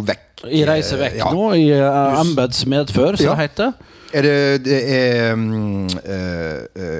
vekk. 0.08 0.44
Jeg 0.52 0.68
reiser 0.68 1.00
vekk 1.00 1.16
Ja. 1.22 1.30
nå, 1.32 1.46
i 1.56 1.70
embets 1.72 2.66
medfør, 2.70 3.16
som 3.16 3.30
Ja. 3.32 3.36
det 3.38 3.46
heter. 3.48 3.72
Er 4.16 4.24
det, 4.24 4.36
det 4.68 4.82
er 4.88 5.32
eh, 6.04 6.60
eh, 6.76 6.97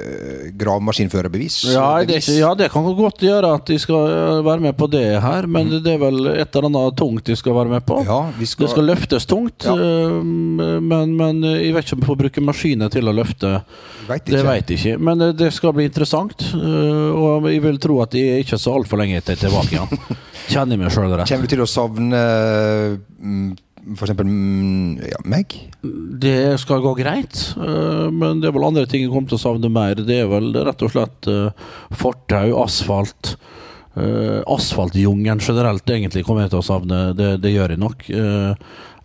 gravemaskinførerbevis? 0.58 1.56
Ja 1.72 2.00
ja, 2.02 2.50
det 2.58 2.70
kan 2.72 2.86
godt 2.98 3.22
gjøre 3.24 3.52
at 3.58 3.66
de 3.70 3.78
skal 3.80 4.08
uh, 4.10 4.44
være 4.46 4.62
med 4.68 4.76
på 4.78 4.88
det 4.90 5.04
her, 5.22 5.46
men 5.50 5.70
det 5.84 5.94
er 5.94 6.00
vel 6.02 6.26
et 6.34 6.54
eller 6.56 6.68
annet 6.70 6.96
tungt 6.98 7.24
de 7.28 7.36
skal 7.38 7.56
være 7.56 7.72
med 7.76 7.86
på. 7.88 8.00
Ja, 8.06 8.20
vi 8.38 8.46
skal- 8.46 8.66
Det 8.66 8.70
skal 8.74 8.88
løftes 8.90 9.26
tungt, 9.26 9.64
Ja. 9.64 9.74
uh, 9.74 10.22
men, 10.24 11.16
men 11.16 11.44
uh, 11.44 11.54
jeg 11.56 11.74
vet 11.74 11.84
ikke 11.86 11.98
om 11.98 12.00
vi 12.04 12.10
får 12.12 12.20
bruke 12.24 12.44
maskiner 12.44 12.90
til 12.92 13.08
å 13.08 13.14
løfte. 13.14 13.54
Vet 14.08 14.24
Det 14.26 14.44
vet 14.44 14.70
jeg 14.70 14.78
ikke, 14.78 14.98
men 14.98 15.18
det 15.36 15.52
skal 15.52 15.72
bli 15.76 15.84
interessant. 15.84 16.40
Og 16.54 17.44
jeg 17.50 17.60
vil 17.62 17.78
tro 17.78 18.00
at 18.02 18.10
de 18.14 18.22
er 18.30 18.38
ikke 18.42 18.56
så 18.58 18.72
altfor 18.78 18.98
lenge 19.02 19.20
til 19.26 19.36
tilbake 19.36 19.76
igjen. 19.76 20.16
Kjenner 20.52 20.78
meg 20.80 20.92
sjøl 20.94 21.12
rett. 21.12 21.28
Kommer 21.28 21.44
du 21.44 21.52
til 21.52 21.60
å 21.60 21.68
savne 21.68 22.22
eksempel 23.96 24.28
mm, 24.28 24.98
ja, 25.08 25.20
meg? 25.28 25.54
Det 26.22 26.58
skal 26.62 26.82
gå 26.84 26.94
greit, 26.98 27.40
øh, 27.56 28.08
men 28.12 28.42
det 28.42 28.50
er 28.50 28.56
vel 28.56 28.66
andre 28.68 28.86
ting 28.90 29.04
jeg 29.04 29.12
kommer 29.12 29.30
til 29.30 29.38
å 29.38 29.44
savne 29.46 29.70
mer. 29.72 30.02
Det 30.04 30.20
er 30.24 30.30
vel 30.30 30.50
rett 30.56 30.84
og 30.84 30.92
slett 30.94 31.30
øh, 31.30 31.48
fortau, 31.96 32.46
asfalt. 32.64 33.36
Uh, 33.98 34.44
Asfaltjungelen 34.46 35.40
generelt 35.42 35.90
egentlig 35.90 36.20
kommer 36.22 36.44
jeg 36.44 36.52
til 36.52 36.60
å 36.60 36.66
savne. 36.68 36.98
Det, 37.18 37.32
det 37.42 37.50
gjør 37.50 37.72
jeg 37.74 37.80
nok. 37.82 38.04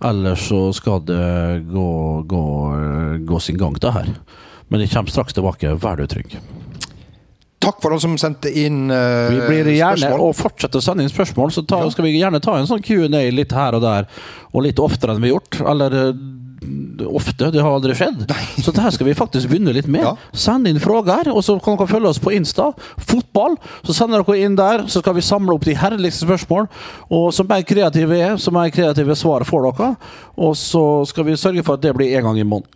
Ellers 0.06 0.44
så 0.52 0.60
skal 0.78 1.02
det 1.08 1.64
gå, 1.72 1.88
gå, 2.30 2.44
gå 3.26 3.40
sin 3.42 3.58
gang, 3.58 3.80
det 3.82 3.96
her. 3.96 4.12
Men 4.70 4.84
jeg 4.84 4.94
kommer 4.94 5.16
straks 5.16 5.34
tilbake. 5.34 5.74
Vær 5.82 5.98
du 5.98 6.06
trygg. 6.12 6.38
Takk 7.64 7.80
for 7.82 7.96
alle 7.96 8.04
som 8.04 8.18
sendte 8.20 8.52
inn 8.52 8.86
uh, 8.92 9.32
Vi 9.32 9.40
blir 9.48 9.72
gjerne 9.78 10.04
spørsmål. 10.04 10.28
og 10.28 10.38
fortsetter 10.38 10.82
å 10.82 10.84
sende 10.84 11.06
inn 11.06 11.12
spørsmål, 11.14 11.52
så 11.56 11.64
ta, 11.68 11.80
Ja. 11.84 11.90
skal 11.96 12.06
vi 12.10 12.18
gjerne 12.20 12.42
ta 12.44 12.58
en 12.60 12.68
sånn 12.70 12.84
Q&A 12.84 13.24
litt 13.32 13.56
her 13.56 13.78
og 13.80 13.84
der, 13.86 14.08
og 14.54 14.66
litt 14.68 14.82
oftere 14.84 15.16
enn 15.16 15.24
vi 15.24 15.32
har 15.32 15.38
gjort. 15.40 15.62
Eller 15.72 15.96
eh, 16.02 17.08
ofte, 17.08 17.50
det 17.52 17.62
har 17.64 17.74
aldri 17.76 17.96
skjedd. 17.98 18.26
Så 18.64 18.72
det 18.76 18.84
her 18.84 18.94
skal 18.96 19.08
vi 19.08 19.16
faktisk 19.18 19.50
begynne 19.52 19.74
litt 19.76 19.88
med. 19.92 20.04
Ja. 20.06 20.14
Send 20.32 20.68
inn 20.70 20.80
frågor, 20.84 21.28
og 21.32 21.42
så 21.44 21.58
kan 21.64 21.80
dere 21.80 21.90
følge 21.92 22.12
oss 22.12 22.22
på 22.24 22.32
Insta. 22.36 22.70
Fotball. 23.00 23.58
Så 23.88 23.96
sender 23.98 24.24
dere 24.24 24.44
inn 24.46 24.56
der, 24.60 24.86
så 24.88 25.02
skal 25.04 25.18
vi 25.18 25.26
samle 25.26 25.56
opp 25.58 25.66
de 25.68 25.76
herligste 25.80 26.28
spørsmål. 26.28 26.70
Og 27.12 27.32
som 27.36 27.48
mer 27.50 27.64
kreative 27.68 28.20
er, 28.20 28.38
så 28.40 28.54
mer 28.56 28.72
kreative 28.76 29.16
svar 29.20 29.44
får 29.48 29.70
dere. 29.72 29.96
Og 30.38 30.56
så 30.60 30.86
skal 31.10 31.28
vi 31.32 31.40
sørge 31.40 31.64
for 31.68 31.76
at 31.80 31.84
det 31.84 31.96
blir 31.98 32.16
en 32.20 32.30
gang 32.32 32.40
i 32.40 32.48
måneden. 32.48 32.72